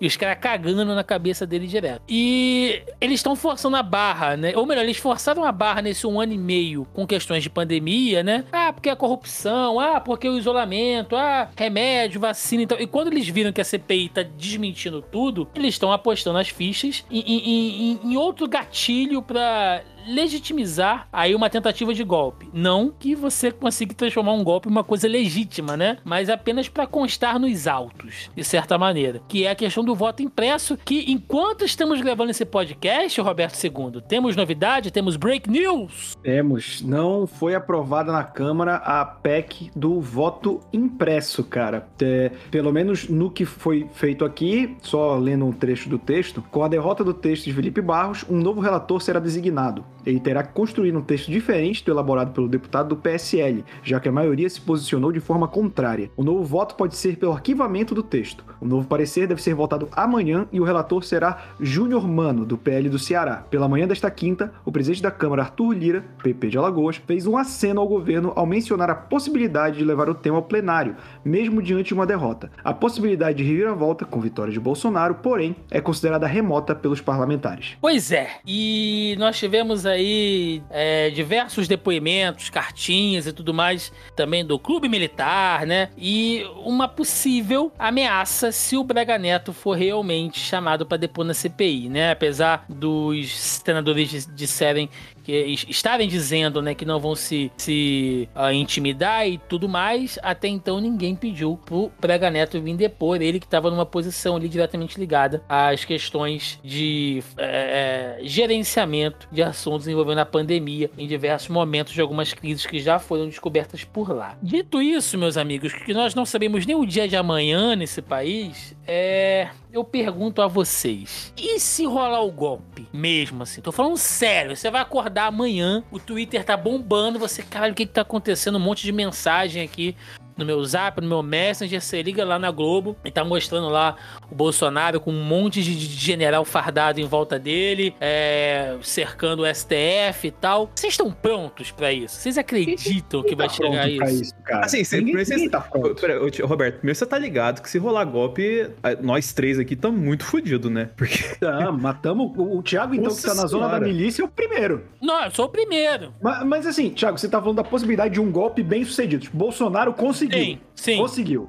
[0.00, 2.02] E os caras cagando na cabeça dele direto.
[2.08, 4.52] E eles estão forçando a barra, né?
[4.56, 8.24] Ou melhor, eles forçaram a barra nesse um ano e meio com questões de pandemia,
[8.24, 8.44] né?
[8.50, 12.80] Ah, porque a corrupção, ah, porque o isolamento, ah, remédio, vacina e tal.
[12.80, 17.04] E quando eles viram que a CPI tá desmentindo tudo, eles estão apostando as fichas
[17.10, 22.48] em, em- em- em outro gatilho pra legitimizar aí uma tentativa de golpe.
[22.52, 25.98] Não que você consiga transformar um golpe em uma coisa legítima, né?
[26.04, 29.20] Mas apenas para constar nos autos, de certa maneira.
[29.28, 34.02] Que é a questão do voto impresso, que enquanto estamos gravando esse podcast, Roberto II,
[34.08, 36.16] temos novidade, temos break news.
[36.22, 36.82] Temos.
[36.82, 41.86] Não foi aprovada na Câmara a PEC do voto impresso, cara.
[42.00, 46.64] É, pelo menos no que foi feito aqui, só lendo um trecho do texto, com
[46.64, 49.84] a derrota do texto de Felipe Barros, um novo relator será designado.
[50.04, 54.08] Ele terá que construir um texto diferente do elaborado pelo deputado do PSL, já que
[54.08, 56.10] a maioria se posicionou de forma contrária.
[56.16, 58.44] O novo voto pode ser pelo arquivamento do texto.
[58.60, 62.88] O novo parecer deve ser votado amanhã e o relator será Júnior Mano, do PL
[62.88, 63.44] do Ceará.
[63.50, 67.36] Pela manhã desta quinta, o presidente da Câmara, Arthur Lira, PP de Alagoas, fez um
[67.36, 71.88] aceno ao governo ao mencionar a possibilidade de levar o tema ao plenário, mesmo diante
[71.88, 72.50] de uma derrota.
[72.64, 77.76] A possibilidade de reviravolta, com vitória de Bolsonaro, porém, é considerada remota pelos parlamentares.
[77.80, 84.58] Pois é, e nós tivemos aí é, diversos depoimentos, cartinhas e tudo mais, também do
[84.58, 85.90] clube militar, né?
[85.96, 91.88] E uma possível ameaça se o Braga Neto for realmente chamado para depor na CPI,
[91.88, 92.12] né?
[92.12, 94.88] Apesar dos senadores disserem
[95.22, 95.32] que
[95.68, 100.80] estarem dizendo né, que não vão se, se uh, intimidar e tudo mais, até então
[100.80, 105.42] ninguém pediu pro Braga Neto vir depor, ele que estava numa posição ali diretamente ligada
[105.48, 112.32] às questões de é, gerenciamento de assuntos envolvendo a pandemia em diversos momentos de algumas
[112.32, 114.36] crises que já foram descobertas por lá.
[114.42, 118.74] Dito isso, meus amigos, que nós não sabemos nem o dia de amanhã nesse país,
[118.86, 123.60] é eu pergunto a vocês: e se rolar o golpe mesmo assim?
[123.60, 127.86] Tô falando sério, você vai acordar amanhã, o Twitter tá bombando, você, caralho, o que
[127.86, 128.56] que tá acontecendo?
[128.56, 129.96] Um monte de mensagem aqui
[130.42, 133.96] no meu zap, no meu messenger, você liga lá na Globo e tá mostrando lá
[134.30, 140.26] o Bolsonaro com um monte de general fardado em volta dele, é, cercando o STF
[140.26, 140.70] e tal.
[140.74, 142.16] Vocês estão prontos para isso?
[142.16, 144.22] Vocês acreditam que vai tá chegar isso?
[144.22, 144.66] isso cara.
[144.66, 145.94] Assim, você, ninguém, você, ninguém tá pronto.
[145.94, 148.68] Pera, Roberto, primeiro você tá ligado que se rolar golpe,
[149.00, 150.90] nós três aqui estamos muito fodidos, né?
[150.96, 151.22] Porque.
[151.40, 153.86] Tá, matamos o, o Thiago, então, Nossa que tá na zona da senhora.
[153.86, 154.84] milícia, é o primeiro.
[155.00, 156.12] Não, eu sou o primeiro.
[156.20, 159.22] Mas, mas assim, Thiago, você tá falando da possibilidade de um golpe bem sucedido.
[159.22, 160.31] Tipo, Bolsonaro conseguiu.
[160.32, 160.96] Sim, sim.
[160.98, 161.48] Conseguiu.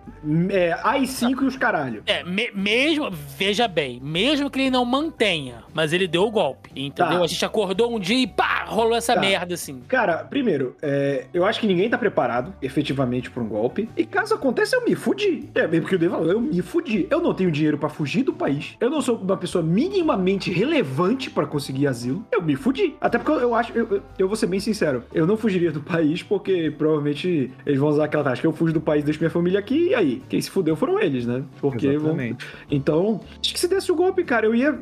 [0.50, 2.04] É, AI-5 e os caralho.
[2.06, 6.70] É, me- mesmo, veja bem, mesmo que ele não mantenha, mas ele deu o golpe,
[6.72, 7.18] entendeu?
[7.20, 7.24] Tá.
[7.24, 9.20] A gente acordou um dia e pá, rolou essa Tá.
[9.22, 9.82] merda assim.
[9.88, 13.90] Cara, primeiro, é, eu acho que ninguém tá preparado, efetivamente, pra um golpe.
[13.98, 15.50] E caso aconteça, eu me fudi.
[15.56, 17.08] É mesmo que o Devo eu me fudi.
[17.10, 18.76] Eu não tenho dinheiro pra fugir do país.
[18.80, 22.26] Eu não sou uma pessoa minimamente relevante pra conseguir asilo.
[22.32, 22.96] Eu me fudi.
[23.02, 25.72] Até porque eu, eu acho, eu, eu- eu vou ser bem sincero, eu não fugiria
[25.72, 28.48] do país porque provavelmente eles vão usar aquela tática.
[28.48, 30.24] Eu fujo do país, deixo minha família aqui e aí?
[30.30, 31.44] Quem se fudeu foram eles, né?
[31.60, 32.48] Porque vão, Exatamente.
[32.72, 34.80] então, acho que se desse o golpe, cara, eu ia.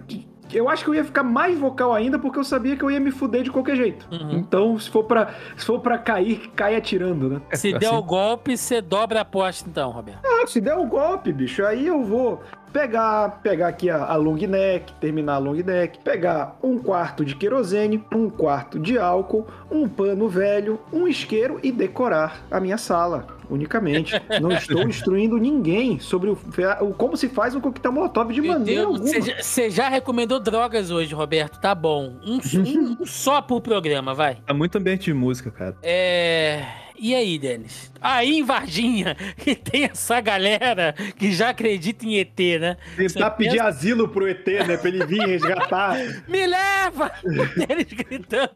[0.54, 3.00] Eu acho que eu ia ficar mais vocal ainda porque eu sabia que eu ia
[3.00, 4.06] me fuder de qualquer jeito.
[4.12, 4.32] Uhum.
[4.34, 7.42] Então, se for pra, se for pra cair, cai atirando, né?
[7.54, 10.20] Se assim- der o golpe, você dobra a aposta então, Roberto.
[10.26, 12.42] Ah, se der o golpe, bicho, aí eu vou
[12.74, 17.34] pegar, pegar aqui a, a long neck, terminar a long neck, pegar um quarto de
[17.34, 23.26] querosene, um quarto de álcool, um pano velho, um isqueiro e decorar a minha sala.
[23.52, 24.14] Unicamente.
[24.42, 26.38] Não estou instruindo ninguém sobre o,
[26.82, 29.42] o- como se faz um coquetel molotov de Meu maneira Deus, alguma.
[29.44, 31.60] Você já, recomendou drogas hoje, Roberto?
[31.60, 32.16] Tá bom.
[32.26, 34.36] Um, um- um só por programa, vai.
[34.46, 35.76] Tá muito ambiente de música, cara.
[35.84, 36.64] É.
[37.04, 37.92] E aí, Denis?
[38.00, 42.78] Aí em Varginha, que tem essa galera que já acredita em ET, né?
[42.96, 44.78] Tentar Você pedir pensa- asilo pro ET, né?
[44.78, 45.98] Pra ele vir resgatar.
[46.30, 47.12] Me leva!
[47.68, 48.52] Eles gritando.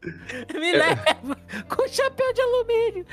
[0.54, 1.38] Me leva!
[1.68, 3.06] Com chapéu de alumínio.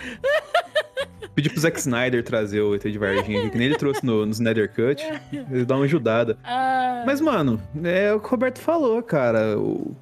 [1.35, 4.27] Pedi pro Zack Snyder trazer o ET de Varginha aqui, que nem ele trouxe no,
[4.27, 5.03] no Snyder Cut.
[5.51, 6.37] Ele dá uma ajudada.
[6.45, 9.55] Ah, Mas, mano, é o que o Roberto falou, cara.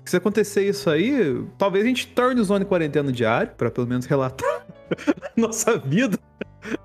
[0.05, 4.07] Se acontecer isso aí, talvez a gente torne o Zone Quarentena diário, pra pelo menos
[4.07, 4.50] relatar
[5.37, 6.19] nossa vida.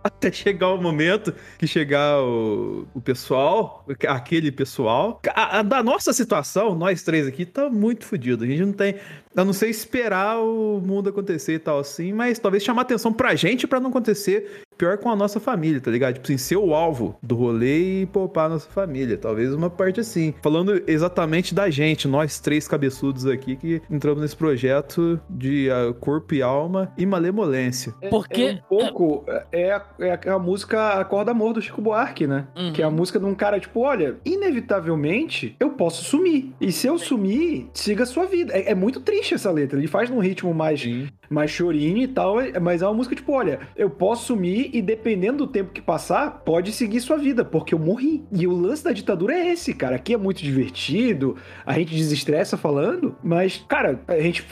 [0.01, 5.19] Até chegar o momento que chegar o, o pessoal, aquele pessoal.
[5.33, 8.45] A, a- da nossa situação, nós três aqui, tá muito fodido.
[8.45, 8.95] A gente não tem.
[9.35, 13.35] Eu não sei esperar o mundo acontecer e tal assim, mas talvez chamar atenção pra
[13.35, 16.15] gente pra não acontecer pior com a nossa família, tá ligado?
[16.15, 19.17] Tipo assim, ser o alvo do rolê e poupar a nossa família.
[19.17, 20.33] Talvez uma parte assim.
[20.43, 26.33] Falando exatamente da gente, nós três cabeçudos aqui que entramos nesse projeto de ah, corpo
[26.33, 27.93] e alma e malemolência.
[28.09, 29.25] Porque- É um pouco.
[29.51, 32.45] É a, é a- é a música Acorda Amor do Chico Buarque, né?
[32.55, 32.73] Uhum.
[32.73, 36.53] Que é a música de um cara, tipo, olha, inevitavelmente eu posso sumir.
[36.59, 38.51] E se eu sumir, siga a sua vida.
[38.53, 39.79] É, é muito triste essa letra.
[39.79, 41.07] Ele faz num ritmo mais, Sim.
[41.29, 44.81] mais chorinho e tal, é- mas é uma música tipo, olha, eu posso sumir e
[44.81, 48.23] dependendo do tempo que passar, pode seguir sua vida, porque eu morri.
[48.31, 49.95] E o lance da ditadura é esse, cara.
[49.95, 54.45] Aqui é muito divertido, a gente desestressa falando, mas, cara, a gente,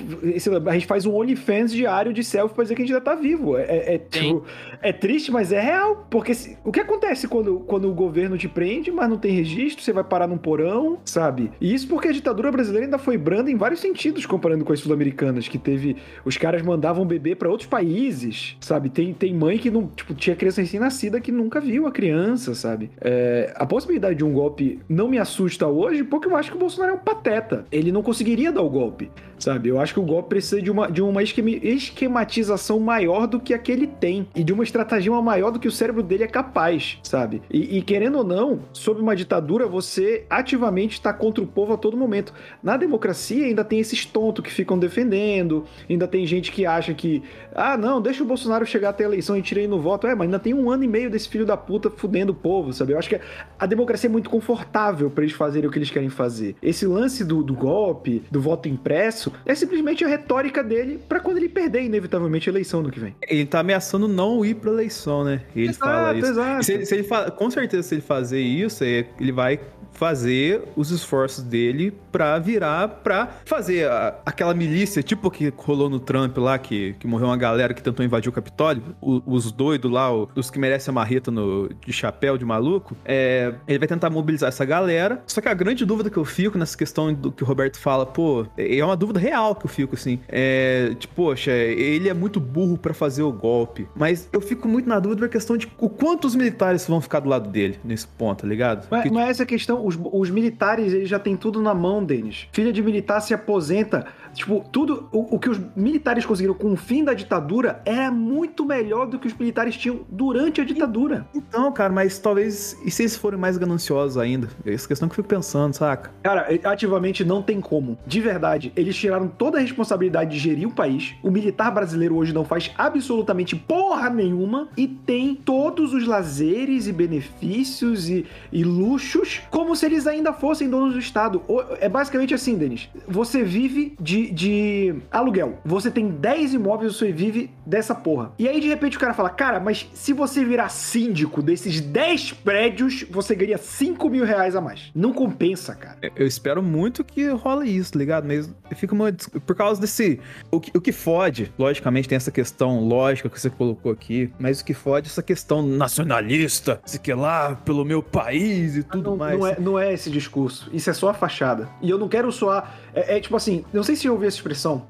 [0.67, 3.15] a gente faz um OnlyFans diário de selfie pra dizer que a gente ainda tá
[3.15, 3.57] vivo.
[3.57, 4.43] É, é, é, tipo,
[4.82, 6.07] é triste, mas é real.
[6.09, 9.84] Porque se- o que acontece quando, quando o governo te prende, mas não tem registro,
[9.84, 11.51] você vai parar num porão, sabe?
[11.59, 14.80] E isso porque a ditadura brasileira ainda foi branda em vários sentidos, comparando com as
[14.80, 15.97] sul-americanas, que teve.
[16.26, 18.89] Os caras mandavam bebê pra outros países, sabe?
[18.89, 19.88] Tem, tem mãe que não.
[19.88, 22.91] Tipo, tinha criança recém-nascida que nunca viu a criança, sabe?
[22.99, 26.59] É, a possibilidade de um golpe não me assusta hoje, porque eu acho que o
[26.59, 27.66] Bolsonaro é um pateta.
[27.72, 29.11] Ele não conseguiria dar o golpe.
[29.43, 29.69] Sabe?
[29.69, 33.59] Eu acho que o golpe precisa de uma, de uma esquematização maior do que a
[33.59, 36.97] que ele tem e de uma estratagema maior do que o cérebro dele é capaz,
[37.03, 37.41] sabe?
[37.51, 41.77] E, e querendo ou não, sob uma ditadura, você ativamente está contra o povo a
[41.77, 42.33] todo momento.
[42.61, 47.21] Na democracia ainda tem esses tontos que ficam defendendo, ainda tem gente que acha que,
[47.53, 50.07] ah, não, deixa o Bolsonaro chegar até a eleição e tirei no voto.
[50.07, 52.71] É, mas ainda tem um ano e meio desse filho da puta fudendo o povo,
[52.71, 52.93] sabe?
[52.93, 53.19] Eu acho que
[53.59, 56.55] a democracia é muito confortável para eles fazerem o que eles querem fazer.
[56.61, 61.38] Esse lance do, do golpe, do voto impresso, é simplesmente a retórica dele para quando
[61.38, 63.15] ele perder, inevitavelmente, a eleição no que vem.
[63.27, 65.41] Ele tá ameaçando não ir pra eleição, né?
[65.55, 66.27] Ele Exato, fala isso.
[66.29, 66.63] exato.
[66.63, 69.59] Se se ele fa- com certeza, se ele fazer isso, ele vai
[69.93, 75.99] fazer os esforços dele pra virar pra fazer a- aquela milícia, tipo que rolou no
[75.99, 79.91] Trump lá, que, que morreu uma galera que tentou invadir o Capitólio, o- os doidos
[79.91, 83.87] lá, o- os que merecem a marreta no, de chapéu de maluco, é, ele vai
[83.87, 85.21] tentar mobilizar essa galera.
[85.27, 88.05] Só que a grande dúvida que eu fico nessa questão do que o Roberto fala,
[88.05, 90.19] pô, é uma dúvida real que eu fico assim.
[90.27, 93.87] É, tipo, poxa, ele é muito burro pra fazer o golpe.
[93.95, 97.19] Mas eu fico muito na dúvida da questão de o quanto os militares vão ficar
[97.19, 98.87] do lado dele nesse ponto, tá ligado?
[98.89, 102.47] Mas, Porque, mas essa questão, os, os militares, eles já têm tudo na mão, Denis.
[102.51, 104.05] Filha de militar se aposenta.
[104.34, 105.07] Tipo, tudo.
[105.11, 109.19] O, o que os militares conseguiram com o fim da ditadura era muito melhor do
[109.19, 111.27] que os militares tinham durante a ditadura.
[111.34, 112.77] Então, cara, mas talvez.
[112.84, 114.49] E se eles forem mais gananciosos ainda?
[114.65, 116.11] É essa questão que eu fico pensando, saca?
[116.23, 117.97] Cara, ativamente não tem como.
[118.05, 121.15] De verdade, eles tiraram toda a responsabilidade de gerir o país.
[121.21, 126.91] O militar brasileiro hoje não faz absolutamente porra nenhuma e tem todos os lazeres e
[126.91, 131.41] benefícios e, e luxos como se eles ainda fossem donos do Estado.
[131.79, 132.89] É basicamente assim, Denis.
[133.07, 135.59] Você vive de, de aluguel.
[135.65, 138.32] Você tem 10 imóveis, você vive dessa porra.
[138.38, 142.34] E aí, de repente, o cara fala: Cara, mas se você virar síndico desses 10
[142.34, 144.91] prédios, você ganha 5 mil reais a mais.
[144.93, 145.97] Não compensa, cara.
[146.15, 148.26] Eu espero muito que role isso, tá ligado?
[148.28, 149.11] Mas fica uma.
[149.45, 150.19] Por causa desse.
[150.51, 154.61] O que, o que fode, logicamente, tem essa questão lógica que você colocou aqui, mas
[154.61, 159.11] o que fode é essa questão nacionalista, se que lá, pelo meu país e tudo
[159.11, 159.39] não, mais.
[159.39, 160.69] Não é, não é esse discurso.
[160.74, 161.69] Isso é só a fachada.
[161.82, 162.76] E eu não quero soar.
[162.93, 164.84] É, é tipo assim, não sei se eu ouvi essa expressão.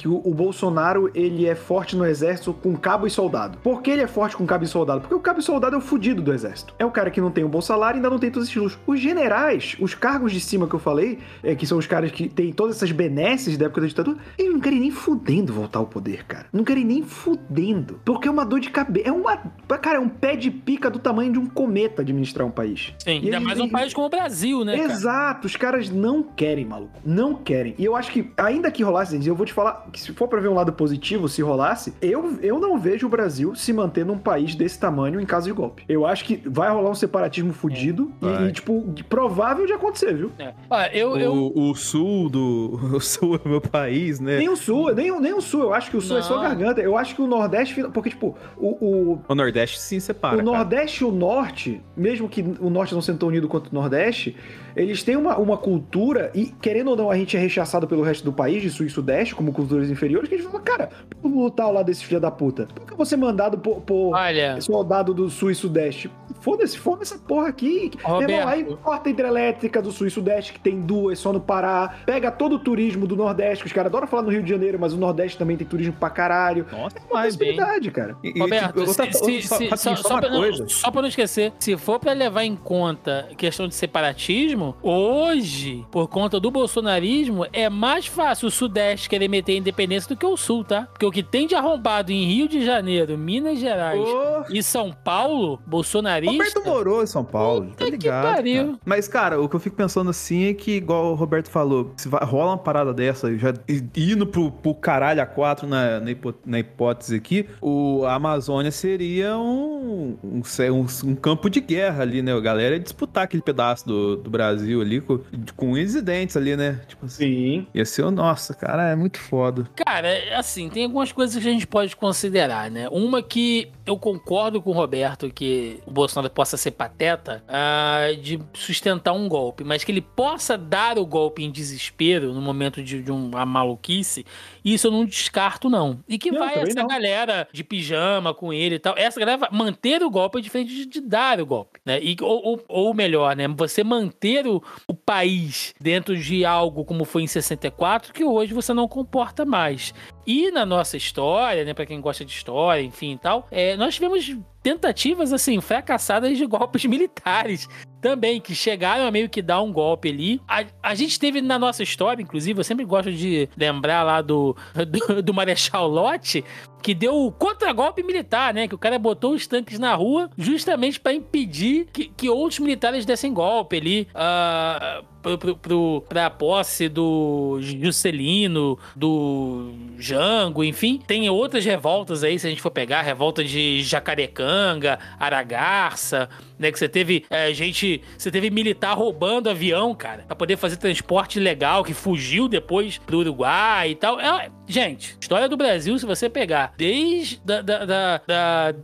[0.00, 3.58] Que o, o Bolsonaro ele é forte no exército com cabo e soldado.
[3.58, 5.02] Por que ele é forte com cabo e soldado?
[5.02, 6.74] Porque o cabo e soldado é o fudido do exército.
[6.78, 8.60] É o cara que não tem um bom salário e ainda não tem todos esses
[8.60, 8.78] luxos.
[8.86, 12.30] Os generais, os cargos de cima que eu falei, é, que são os caras que
[12.30, 15.86] têm todas essas benesses da época da ditadura, eles não querem nem fudendo voltar ao
[15.86, 16.46] poder, cara.
[16.50, 18.00] Não querem nem fudendo.
[18.04, 19.08] Porque é uma dor de cabeça.
[19.08, 19.36] É uma.
[19.82, 22.94] Cara, é um pé de pica do tamanho de um cometa administrar um país.
[23.00, 24.92] Sim, E ainda eles- mais um país como o Brasil, né, cara?
[24.92, 26.98] Exato, os caras não querem, maluco.
[27.04, 27.74] Não querem.
[27.78, 30.40] E eu acho que, ainda que rolasse, eu vou te falar que se for pra
[30.40, 34.18] ver um lado positivo, se rolasse, eu, eu não vejo o Brasil se manter num
[34.18, 35.84] país desse tamanho em caso de golpe.
[35.88, 38.48] Eu acho que vai rolar um separatismo fudido e- Vai.
[38.48, 40.30] e, tipo, provável de acontecer, viu?
[40.38, 40.52] É.
[40.68, 42.78] Olha, eu, eu, O, o sul do.
[43.00, 44.38] O sul é meu país, né?
[44.38, 46.36] Nem o sul, nem, o- nem o sul, eu acho que o sul é só
[46.36, 46.42] Não.
[46.42, 46.80] garganta.
[46.80, 50.34] Eu acho que o Nordeste, porque, tipo, o, o, O Nordeste sim separa.
[50.34, 50.50] o cara.
[50.50, 54.36] Nordeste e o Norte, mesmo que o Norte não sendo tão unido quanto o Nordeste,
[54.76, 58.24] eles têm uma, uma cultura, e querendo ou não, a gente é rechaçado pelo resto
[58.24, 60.88] do país, de Sul e Sudeste, como culturas inferiores, que a gente fala, cara,
[61.22, 62.66] vamos lutar ao lado desse filho da puta.
[62.74, 66.10] Por que eu vou ser mandado por, por olha, soldado do Sul e Sudeste?
[66.40, 67.90] Foda-se, foda essa porra aqui.
[68.06, 68.82] Meu irmão, aí Roberto.
[68.82, 71.96] corta a hidrelétrica do Sul e Sudeste, que tem duas só no Pará.
[72.06, 74.78] Pega todo o turismo do Nordeste, que os caras adoram falar no Rio de Janeiro,
[74.80, 76.64] mas o Nordeste também tem turismo pra caralho.
[76.72, 78.16] Nossa, É uma possibilidade, cara.
[78.24, 80.30] E- Roberto, tipo, outra- se- se- outra- só- se- rapidinho, só, só só uma pra,
[80.30, 80.68] não, coisa.
[80.68, 86.08] só pra não esquecer, se for pra levar em conta questão de separatismo, hoje, por
[86.08, 90.64] conta do bolsonarismo, é mais fácil o Sudeste querer meter independência do que o Sul,
[90.64, 90.82] tá?
[90.90, 94.92] Porque o que tem de arrombado em Rio de Janeiro, Minas Gerais Ô, e São
[94.92, 96.32] Paulo, bolsonarista...
[96.32, 98.22] Roberto morou em São Paulo, tá Puta ligado?
[98.34, 98.40] cara.
[98.84, 102.08] Mas, cara, o que eu fico pensando assim é que, igual o Roberto falou, se
[102.08, 103.52] vai, rola uma parada dessa, já
[103.96, 106.10] indo pro, pro caralho a quatro na, na,
[106.46, 110.42] na hipótese aqui, o, a Amazônia seria um, um,
[110.72, 112.32] um- um campo de guerra ali, né?
[112.34, 115.20] A galera ia disputar aquele pedaço do, do Brasil ali com,
[115.56, 116.80] com unhas e dentes ali, né?
[116.88, 117.24] Tipo assim.
[117.24, 117.66] Sim.
[117.74, 119.68] Ia ser, o- nossa, cara, é muito foda.
[119.76, 122.88] Cara, é assim, tem algumas coisas que a gente pode considerar, né?
[122.90, 128.40] Uma que eu concordo com o Roberto que o Bolsonaro possa ser pateta ah, de
[128.54, 133.02] sustentar um golpe, mas que ele possa dar o golpe em desespero no momento de,
[133.02, 134.24] de uma maluquice,
[134.64, 136.00] isso eu não descarto, não.
[136.08, 136.86] E que Não, vai essa não.
[136.88, 138.94] galera de pijama com ele e tal.
[138.96, 141.98] Essa galera vai manter o golpe é diferente de, de dar o golpe, né?
[142.02, 143.46] E, ou, ou, ou melhor, né?
[143.48, 148.72] Você manter o, o país dentro de algo como foi em 64, que hoje você
[148.72, 149.94] não comporta mais.
[150.26, 153.94] E na nossa história, né, para quem gosta de história, enfim e tal, é, nós
[153.94, 157.68] tivemos tentativas assim fracassadas de golpes militares
[158.00, 160.40] também, que chegaram a meio que dar um golpe ali.
[160.48, 164.56] A, a gente teve na nossa história, inclusive, eu sempre gosto de lembrar lá do,
[164.88, 166.44] do, do Marechal Lott,
[166.82, 168.66] que deu o contragolpe militar, né?
[168.66, 173.04] Que o cara botou os tanques na rua justamente para impedir que, que outros militares
[173.04, 174.08] dessem golpe ali.
[174.14, 181.00] Uh, pro, pro, pro, pra posse do Juscelino, do Jango, enfim.
[181.06, 186.28] Tem outras revoltas aí, se a gente for pegar, revolta de Jacarecanga, Aragarça,
[186.58, 186.72] né?
[186.72, 188.02] Que você teve é, gente.
[188.16, 193.18] Você teve militar roubando avião, cara, pra poder fazer transporte legal, que fugiu depois pro
[193.18, 194.18] Uruguai e tal.
[194.20, 198.74] É, gente, história do Brasil, se você pegar desde da, da, da, da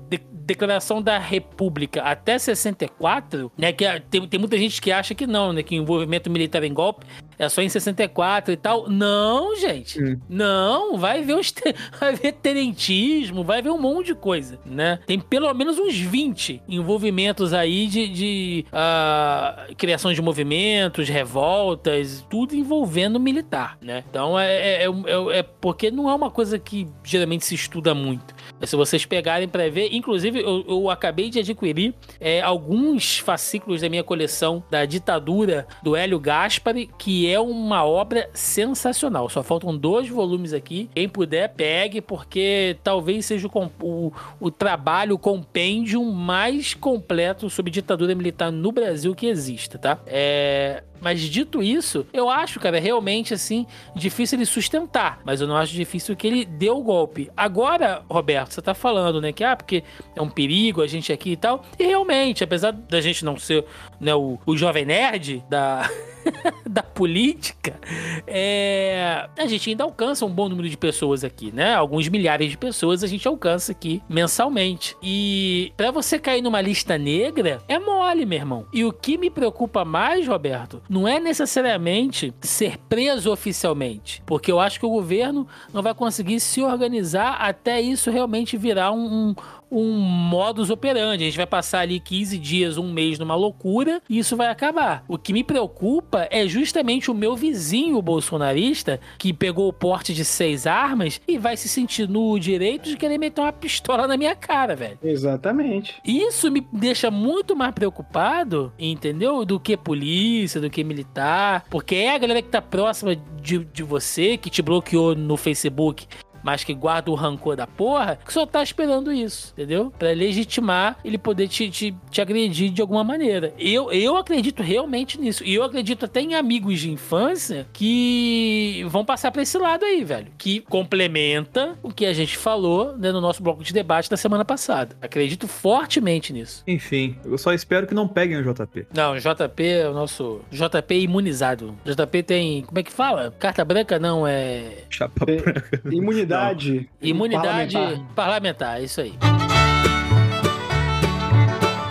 [0.46, 3.72] Declaração da República até 64, né?
[3.72, 5.62] Que tem, tem muita gente que acha que não, né?
[5.62, 7.04] Que envolvimento militar em golpe
[7.38, 8.88] é só em 64 e tal.
[8.88, 10.02] Não, gente.
[10.02, 10.18] Hum.
[10.28, 11.52] Não, vai ver os
[11.98, 14.98] vai ver tenentismo, vai ver um monte de coisa, né?
[15.06, 22.54] Tem pelo menos uns 20 envolvimentos aí de, de uh, criação de movimentos, revoltas, tudo
[22.54, 24.04] envolvendo militar, né?
[24.08, 27.94] Então é, é, é, é, é porque não é uma coisa que geralmente se estuda
[27.94, 28.34] muito.
[28.62, 33.88] Se vocês pegarem para ver, inclusive eu, eu, acabei de adquirir é, alguns fascículos da
[33.88, 39.28] minha coleção da ditadura do Hélio Gaspari, que é uma obra sensacional.
[39.28, 40.88] Só faltam dois volumes aqui.
[40.94, 47.70] Quem puder, pegue, porque talvez seja o, o, o trabalho, o compêndio mais completo sobre
[47.70, 49.98] ditadura militar no Brasil que exista, tá?
[50.06, 55.20] É, mas dito isso, eu acho, cara, realmente assim, difícil ele sustentar.
[55.24, 57.30] Mas eu não acho difícil que ele dê o golpe.
[57.36, 59.32] Agora, Roberto, você tá falando, né?
[59.32, 59.82] Que ah, porque
[60.14, 61.64] é um perigo a gente aqui e tal.
[61.78, 63.64] E realmente, apesar da gente não ser
[64.00, 65.88] né, o, o jovem nerd da.
[66.68, 67.78] da política,
[68.26, 69.28] é...
[69.36, 71.74] a gente ainda alcança um bom número de pessoas aqui, né?
[71.74, 74.96] Alguns milhares de pessoas a gente alcança aqui mensalmente.
[75.02, 78.66] E para você cair numa lista negra, é mole, meu irmão.
[78.72, 84.60] E o que me preocupa mais, Roberto, não é necessariamente ser preso oficialmente, porque eu
[84.60, 89.34] acho que o governo não vai conseguir se organizar até isso realmente virar um, um
[89.70, 91.24] um modus operandi.
[91.24, 95.04] A gente vai passar ali 15 dias, um mês numa loucura e isso vai acabar.
[95.08, 100.24] O que me preocupa é justamente o meu vizinho bolsonarista que pegou o porte de
[100.24, 104.34] seis armas e vai se sentir no direito de querer meter uma pistola na minha
[104.34, 104.98] cara, velho.
[105.02, 105.94] Exatamente.
[106.04, 109.44] Isso me deixa muito mais preocupado, entendeu?
[109.44, 111.64] Do que polícia, do que militar.
[111.70, 116.06] Porque é a galera que tá próxima de, de você, que te bloqueou no Facebook
[116.46, 119.92] mas que guarda o rancor da porra, que só tá esperando isso, entendeu?
[119.98, 123.52] Pra legitimar ele poder te, te, te agredir de alguma maneira.
[123.58, 125.42] Eu, eu acredito realmente nisso.
[125.44, 130.04] E eu acredito até em amigos de infância que vão passar pra esse lado aí,
[130.04, 130.28] velho.
[130.38, 134.44] Que complementa o que a gente falou né, no nosso bloco de debate da semana
[134.44, 134.96] passada.
[135.02, 136.62] Acredito fortemente nisso.
[136.64, 138.86] Enfim, eu só espero que não peguem o JP.
[138.94, 141.74] Não, o JP é o nosso JP imunizado.
[141.84, 142.62] O JP tem.
[142.62, 143.34] Como é que fala?
[143.36, 144.84] Carta branca não, é.
[144.88, 145.64] Chapa branca.
[145.90, 146.88] Imunidade Imunidade.
[147.00, 148.14] Imunidade parlamentar.
[148.14, 149.14] parlamentar, isso aí.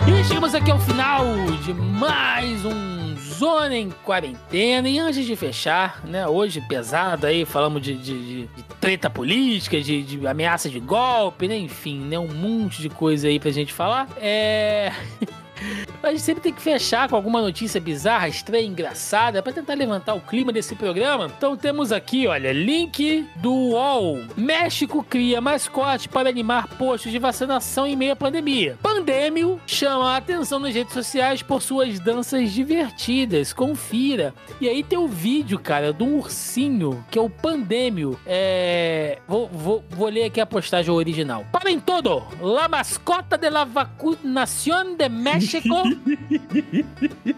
[0.08, 1.24] E chegamos aqui ao final
[1.64, 4.88] de mais um Zona em Quarentena.
[4.88, 6.26] E antes de fechar, né?
[6.26, 11.56] Hoje pesado aí, falamos de, de, de treta política, de, de, ameaça de golpe, né?
[11.56, 12.18] Enfim, né?
[12.18, 14.08] Um monte de coisa aí pra gente falar.
[14.18, 14.92] É.
[16.02, 20.14] A gente sempre tem que fechar com alguma notícia bizarra, estranha, engraçada, para tentar levantar
[20.14, 21.32] o clima desse programa.
[21.36, 24.20] Então temos aqui, olha, link do UOL.
[24.36, 28.78] México cria mascote para animar postos de vacinação em meio à pandemia.
[28.82, 33.52] Pandêmio chama a atenção nas redes sociais por suas danças divertidas.
[33.52, 34.34] Confira.
[34.60, 38.18] E aí tem o vídeo, cara, do ursinho, que é o Pandêmio.
[38.26, 39.18] É...
[39.26, 41.44] Vou, vou, vou ler aqui a postagem original.
[41.50, 42.22] Para em todo!
[42.40, 45.74] La mascota de la vacunación de México México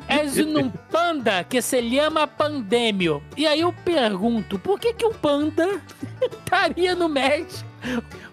[0.59, 3.23] é um panda que se chama Pandemio.
[3.37, 5.81] E aí eu pergunto, por que que um panda
[6.23, 7.69] estaria no México?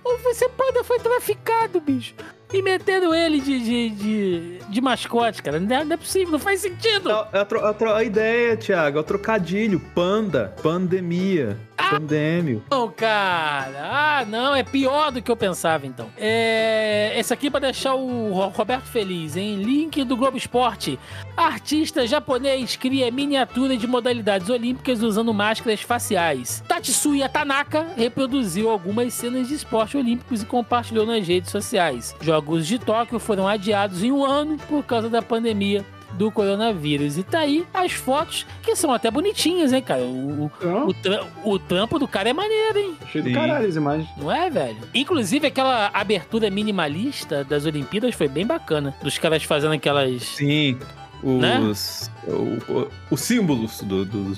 [0.04, 2.14] Ou esse panda foi traficado, bicho?
[2.54, 5.60] E meteram ele de, de, de, de mascote, cara.
[5.60, 7.10] Não é, não é, possível, não faz sentido.
[7.10, 9.80] É a, a, ideia, Thiago, é o trocadilho.
[9.94, 11.58] Panda, pandemia.
[11.78, 12.64] Ah, pandêmio.
[12.72, 13.90] Não, cara.
[13.92, 16.10] Ah, não, é pior do que eu pensava, então.
[16.18, 19.58] É, esse aqui para deixar o Roberto feliz, hein?
[19.58, 20.98] Link do Globo Esporte.
[21.36, 26.64] Artista japonês cria miniatura de modalidades olímpicas usando máscaras faciais.
[26.68, 32.16] Tatsuya Tanaka reproduziu algumas cenas de esporte olímpicos e compartilhou nas redes sociais.
[32.22, 35.86] Jogos de Tóquio foram adiados em um ano por causa da pandemia
[36.18, 37.18] do coronavírus.
[37.18, 40.02] E tá aí as fotos, que são até bonitinhas, hein, cara?
[40.04, 40.52] O,
[40.88, 42.96] o, tra o trampo do cara é maneiro, hein?
[43.12, 44.10] Cheio de caralho as imagens.
[44.18, 44.78] Não é, velho?
[44.94, 48.96] Inclusive, aquela abertura minimalista das Olimpíadas foi bem bacana.
[49.04, 50.22] Dos caras fazendo aquelas.
[50.24, 50.78] Sim
[51.24, 51.60] Né?
[51.60, 54.38] os, o- o- os símbolos do- do- dos,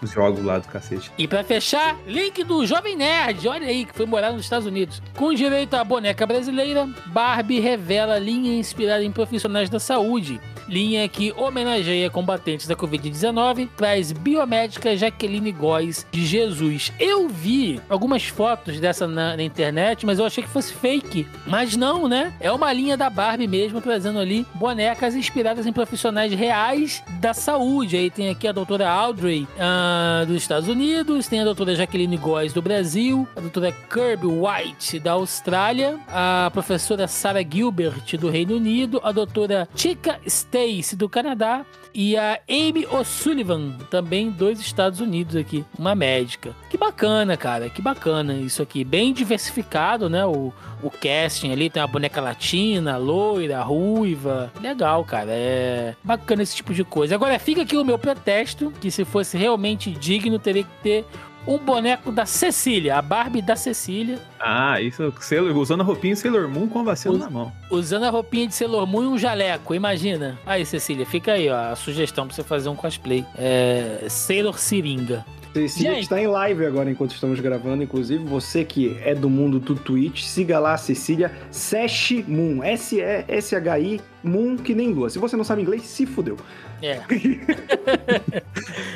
[0.00, 1.12] dos jogos lá do cacete.
[1.16, 5.00] E pra fechar, link do Jovem Nerd, olha aí, que foi morar nos Estados Unidos.
[5.16, 10.40] Com direito à boneca brasileira, Barbie revela linha inspirada em profissionais da saúde.
[10.68, 16.92] Linha que homenageia combatentes da Covid-19, traz biomédica Jaqueline Góes de Jesus.
[16.98, 21.26] Eu vi algumas fotos dessa na, na internet, mas eu achei que fosse fake.
[21.46, 22.32] Mas não, né?
[22.40, 27.96] É uma linha da Barbie mesmo, trazendo ali bonecas inspiradas em profissionais reais da saúde.
[27.96, 32.52] Aí tem aqui a doutora Audrey ah, dos Estados Unidos, tem a doutora Jaqueline Góes
[32.52, 39.00] do Brasil, a doutora Kirby White da Austrália, a professora Sarah Gilbert do Reino Unido,
[39.02, 40.20] a doutora Chica
[40.52, 46.54] Stacy do Canadá e a Amy O'Sullivan, também dos Estados Unidos aqui, uma médica.
[46.68, 48.84] Que bacana, cara, que bacana isso aqui.
[48.84, 50.24] Bem diversificado, né?
[50.26, 54.52] O, o casting ali, tem uma boneca latina, loira, ruiva.
[54.60, 57.14] Legal, cara, é bacana esse tipo de coisa.
[57.14, 61.04] Agora fica aqui o meu protesto, que se fosse realmente digno, teria que ter
[61.46, 65.12] um boneco da Cecília, a Barbie da Cecília, Ah, isso,
[65.56, 67.52] usando a roupinha Sailor Moon com a vacina Usa- na mão.
[67.70, 70.38] usando a roupinha de Sailor Moon e um jaleco, imagina.
[70.46, 73.24] Aí, Cecília, fica aí, ó, a sugestão pra você fazer um cosplay.
[73.36, 75.24] É, Sailor Seringa.
[75.52, 76.04] Cecília Gente.
[76.04, 77.82] está em live agora enquanto estamos gravando.
[77.82, 82.64] Inclusive, você que é do mundo do Twitch, siga lá a Cecília Sesh Moon.
[82.64, 85.10] S-E-S-H-I Moon, que nem lua.
[85.10, 86.38] Se você não sabe inglês, se fudeu.
[86.82, 87.00] É.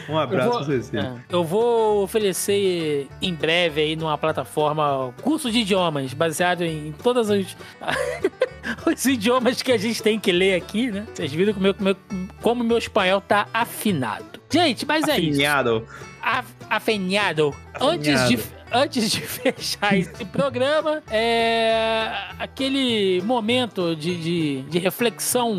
[0.09, 0.97] Um abraço vou- pra você.
[0.99, 1.12] É.
[1.28, 7.57] Eu vou oferecer em breve aí numa plataforma curso de idiomas, baseado em todos os,
[8.87, 11.05] os idiomas que a gente tem que ler aqui, né?
[11.12, 11.97] Vocês viram como, meu,
[12.41, 14.24] como meu espanhol tá afinado.
[14.51, 15.30] Gente, mas é isso.
[15.32, 15.87] Afinhado.
[16.22, 17.55] Af- Afinhado.
[17.80, 18.39] Antes de,
[18.72, 25.59] antes de fechar esse programa, é aquele momento de, de, de reflexão.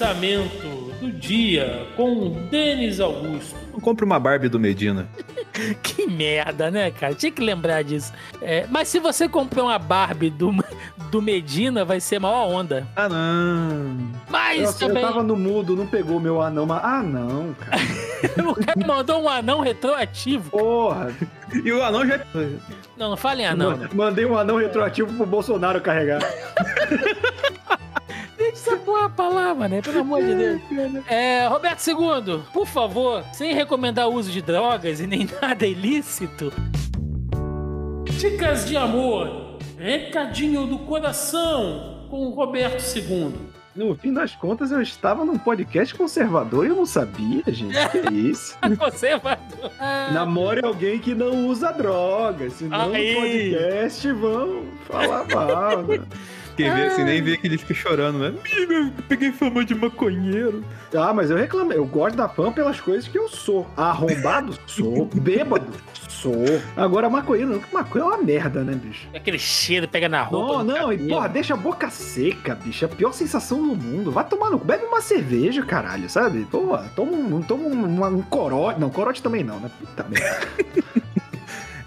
[0.00, 3.54] Pensamento do dia com Denis Augusto.
[3.70, 5.06] Não compre uma Barbie do Medina.
[5.82, 7.12] Que merda, né, cara?
[7.12, 8.14] Tinha que lembrar disso.
[8.40, 10.54] É, mas se você comprar uma Barbie do,
[11.10, 12.86] do Medina, vai ser maior onda.
[12.96, 13.98] Ah, não.
[14.30, 15.02] Mas Nossa, eu também.
[15.02, 16.80] tava no mudo, não pegou meu anão, mas.
[16.82, 17.82] Ah, não, cara.
[18.48, 20.50] o cara mandou um anão retroativo.
[20.50, 21.12] Porra.
[21.52, 22.20] E o anão já.
[22.96, 23.78] Não, não fale anão.
[23.92, 26.20] Mandei um anão retroativo pro Bolsonaro carregar.
[28.52, 29.82] Essa porra pra lá, mano.
[29.82, 30.60] Pelo amor de Deus.
[31.08, 36.52] É, Roberto II, por favor, sem recomendar o uso de drogas e nem nada ilícito.
[38.18, 39.58] Dicas de amor.
[39.78, 43.32] Recadinho do coração com o Roberto II.
[43.74, 47.72] No fim das contas, eu estava num podcast conservador e eu não sabia, gente.
[47.90, 48.58] Que isso?
[48.78, 49.70] Conservador.
[49.78, 53.14] Ah, Namore alguém que não usa drogas, senão Aí.
[53.14, 55.82] no podcast vão falar mal.
[55.84, 56.00] né?
[56.60, 58.34] Quem vê assim, nem vê que ele fica chorando, né?
[58.54, 60.64] Eu peguei fama de maconheiro.
[60.94, 61.78] Ah, mas eu reclamei.
[61.78, 63.66] Eu gosto da fama pelas coisas que eu sou.
[63.76, 64.58] Arrombado?
[64.66, 65.06] sou.
[65.06, 65.72] Bêbado?
[66.08, 66.44] Sou.
[66.76, 69.08] Agora, maconheiro não, que maconha é uma merda, né, bicho?
[69.14, 70.62] Aquele cheiro pega na roupa.
[70.62, 71.08] Não, não, e cabelo.
[71.08, 72.84] porra, deixa a boca seca, bicho.
[72.84, 74.10] É a pior sensação do mundo.
[74.10, 74.64] Vai tomar no cu.
[74.66, 76.44] Bebe uma cerveja, caralho, sabe?
[76.44, 78.78] Porra, toma um, toma um, um corote.
[78.78, 79.70] Não, corote também não, né?
[79.78, 80.48] Puta merda.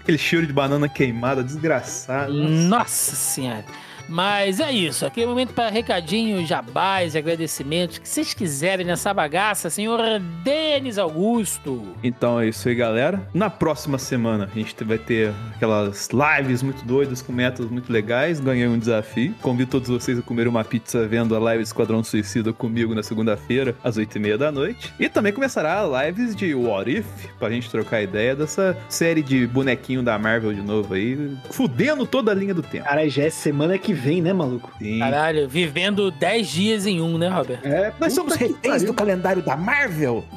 [0.00, 2.32] Aquele cheiro de banana queimada, desgraçado.
[2.32, 3.64] Nossa senhora.
[4.08, 10.00] Mas é isso, aquele momento para recadinhos, jabás, agradecimentos, que vocês quiserem nessa bagaça, senhor
[10.42, 11.94] Denis Augusto.
[12.02, 13.26] Então é isso aí, galera.
[13.32, 18.40] Na próxima semana a gente vai ter aquelas lives muito doidas com métodos muito legais.
[18.40, 19.34] Ganhei um desafio.
[19.40, 23.74] Convido todos vocês a comer uma pizza vendo a live Esquadrão Suicida comigo na segunda-feira,
[23.82, 24.92] às oito e meia da noite.
[24.98, 27.06] E também começará lives de What If,
[27.38, 32.30] pra gente trocar ideia dessa série de bonequinho da Marvel de novo aí, fudendo toda
[32.30, 32.84] a linha do tempo.
[32.84, 34.70] Cara, já é semana que vem, né, maluco?
[34.78, 34.98] Sim.
[34.98, 37.64] Caralho, vivendo 10 dias em um, né, Roberto?
[37.64, 38.86] É, Nós somos puta que reféns pariu.
[38.88, 40.24] do calendário da Marvel.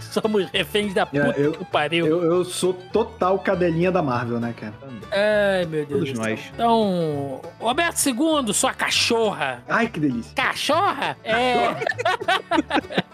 [0.00, 2.06] Somos reféns da puta É, eu- que pariu.
[2.06, 4.74] Eu, eu sou total cadelinha da Marvel, né, cara?
[5.10, 6.00] Ai, meu Deus.
[6.00, 6.30] Todos do céu.
[6.30, 6.40] nós.
[6.54, 9.62] Então, Roberto II, sua cachorra.
[9.68, 10.32] Ai, que delícia.
[10.34, 11.16] Cachorra?
[11.24, 11.76] É.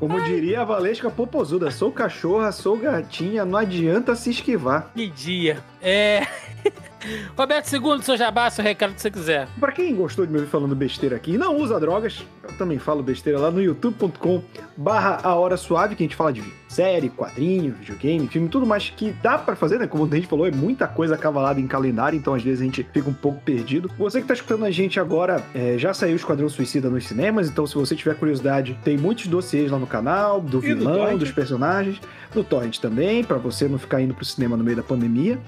[0.00, 4.90] Como diria a Valesca Popozuda, sou cachorra, sou gatinha, não adianta se esquivar.
[4.94, 5.58] Que dia.
[5.80, 6.26] É.
[7.36, 9.48] Roberto II, seu jabá, seu recado que você quiser.
[9.60, 12.78] Pra quem gostou de me ouvir falando besteira aqui e não usa drogas, eu também
[12.78, 14.42] falo besteira lá no youtube.com
[14.76, 18.90] barra a hora suave, que a gente fala de série, quadrinho, videogame, filme, tudo mais
[18.90, 19.86] que dá pra fazer, né?
[19.86, 22.86] Como a gente falou, é muita coisa cavalada em calendário, então às vezes a gente
[22.92, 23.90] fica um pouco perdido.
[23.98, 27.48] Você que tá escutando a gente agora, é, já saiu o Esquadrão Suicida nos cinemas,
[27.48, 31.18] então se você tiver curiosidade, tem muitos dossiês lá no canal, do E vilão, Torrent.
[31.18, 32.00] dos personagens,
[32.34, 35.38] no Torrent também, pra você não ficar indo pro cinema no meio da pandemia.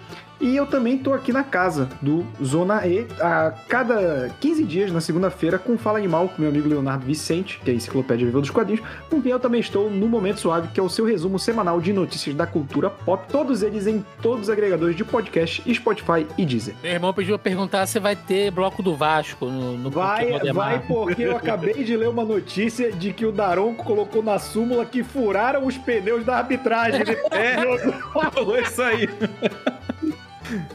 [0.41, 5.01] E eu também tô aqui na casa do Zona E, a cada 15 dias, na
[5.01, 8.51] segunda-feira, com Fala Animal, com meu amigo Leonardo Vicente, que é a enciclopédia Viva dos
[8.51, 11.80] Quadrinhos, com quem eu também estou no Momento Suave, que é o seu resumo semanal
[11.80, 16.47] de notícias da cultura pop, todos eles em todos os agregadores de podcast, Spotify e
[16.47, 16.74] Deezer.
[16.82, 20.78] Meu irmão pediu pra perguntar se vai ter bloco do Vasco no, no Vai, vai,
[20.86, 25.03] porque eu acabei de ler uma notícia de que o Daronco colocou na súmula que
[25.03, 27.01] furaram os pneus da arbitragem.
[27.30, 27.57] É,
[28.32, 29.09] falou isso aí.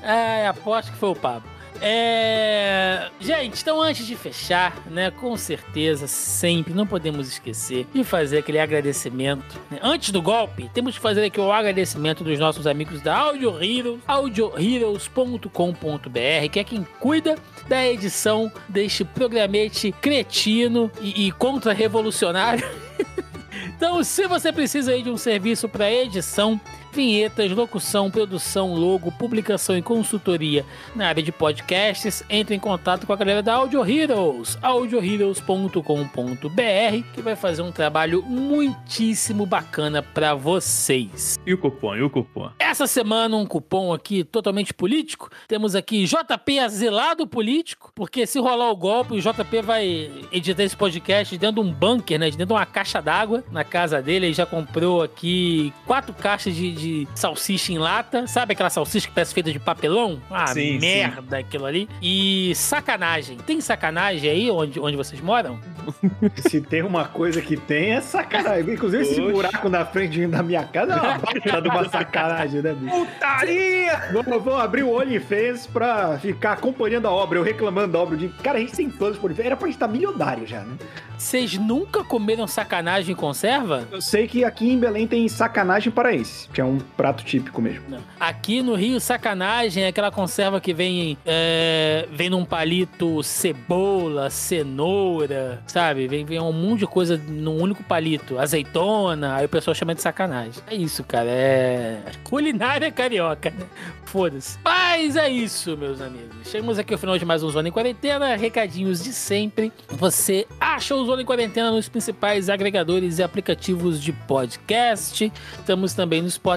[0.02, 1.56] É, aposto que foi o Pablo.
[1.82, 3.10] É...
[3.20, 8.60] Gente, então antes de fechar, né, com certeza, sempre não podemos esquecer de fazer aquele
[8.60, 9.60] agradecimento.
[9.70, 9.80] né?
[9.82, 14.00] Antes do golpe, temos que fazer aqui o agradecimento dos nossos amigos da Audio Heroes,
[14.08, 17.36] audioheroes.com.br, que é quem cuida
[17.68, 22.66] da edição deste programete cretino e, e contra-revolucionário.
[23.78, 26.60] Então, se você precisa aí de um serviço para edição,
[26.96, 30.66] vinhetas, locução, produção, logo, publicação e consultoria
[30.96, 37.22] na área de podcasts, entre em contato com a galera da Audio Heroes, audioheroes.com.br, que
[37.22, 41.38] vai fazer um trabalho muitíssimo bacana para vocês.
[41.46, 42.50] E o cupom, e o cupom?
[42.58, 45.30] Essa semana um cupom aqui totalmente político.
[45.48, 50.78] Temos aqui JP azelado político, porque se rolar o golpe, o JP vai editar esse
[50.78, 52.30] podcast dentro de um bunker, né?
[52.30, 54.28] Dentro de uma caixa d'água na casa dele.
[54.28, 58.28] Ele já comprou aqui quatro caixas de, de salsicha em lata.
[58.28, 60.22] Sabe aquela salsicha que parece feita de papelão?
[60.30, 61.88] Ah, Sim, merda aquilo ali.
[62.02, 63.38] E sacanagem.
[63.38, 65.60] Tem sacanagem aí onde, onde vocês moram?
[66.38, 68.74] Se tem uma coisa que tem, é sacanagem.
[68.74, 69.32] Inclusive, esse Oxe.
[69.34, 72.96] buraco na frente da minha casa é uma baita de uma sacanagem, né, bicho?
[72.96, 74.02] Putaria!
[74.12, 78.18] Vou, vou abrir o OnlyFans pra ficar acompanhando a obra, eu reclamando da obra.
[78.18, 78.30] De...
[78.30, 79.46] Cara, a gente tem planos por OnlyFans.
[79.46, 80.76] Era pra gente estar milionário já, né?
[81.18, 83.88] Vocês nunca comeram sacanagem em conserva?
[83.92, 87.86] Eu sei que aqui em Belém tem sacanagem paraense, que é um prato típico mesmo.
[88.20, 95.62] Aqui no Rio, sacanagem é aquela conserva que vem, é, vem num palito cebola, cenoura,
[95.68, 96.08] sabe?
[96.08, 98.40] Vem, vem um monte de coisa num único palito.
[98.40, 100.64] Azeitona, aí o pessoal chama de sacanagem.
[100.68, 101.30] É isso, cara.
[101.30, 103.66] É culinária carioca, né?
[104.06, 104.58] Foda-se.
[104.64, 106.50] Mas é isso, meus amigos.
[106.50, 108.36] Chegamos aqui ao final de mais um Zona em Quarentena.
[108.36, 109.74] Recadinhos de sempre.
[109.90, 115.32] Você acha o Zona em Quarentena nos principais agregadores e aplicativos de podcast.
[115.60, 116.55] Estamos também no Spotify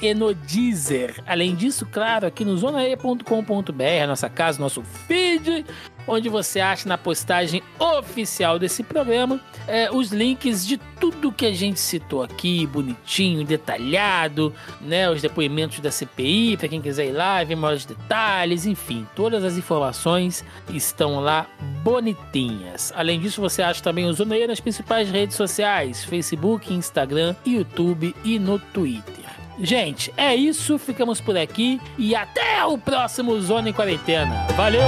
[0.00, 1.22] e no Deezer.
[1.26, 5.64] Além disso, claro, aqui no zonae.com.br, nossa casa, nosso feed,
[6.06, 11.52] onde você acha na postagem oficial desse programa é, os links de tudo que a
[11.52, 15.08] gente citou aqui, bonitinho, detalhado, né?
[15.10, 19.44] Os depoimentos da CPI, para quem quiser ir lá e ver maiores detalhes, enfim, todas
[19.44, 21.46] as informações estão lá
[21.82, 22.92] bonitinhas.
[22.94, 28.38] Além disso, você acha também o Zoneia nas principais redes sociais: Facebook, Instagram, YouTube e
[28.38, 29.23] no Twitter.
[29.58, 34.46] Gente, é isso, ficamos por aqui e até o próximo Zona em Quarentena.
[34.56, 34.82] Valeu!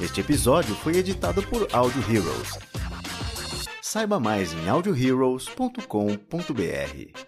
[0.00, 2.58] Este episódio foi editado por Audio Heroes.
[3.82, 7.27] Saiba mais em audioheroes.com.br.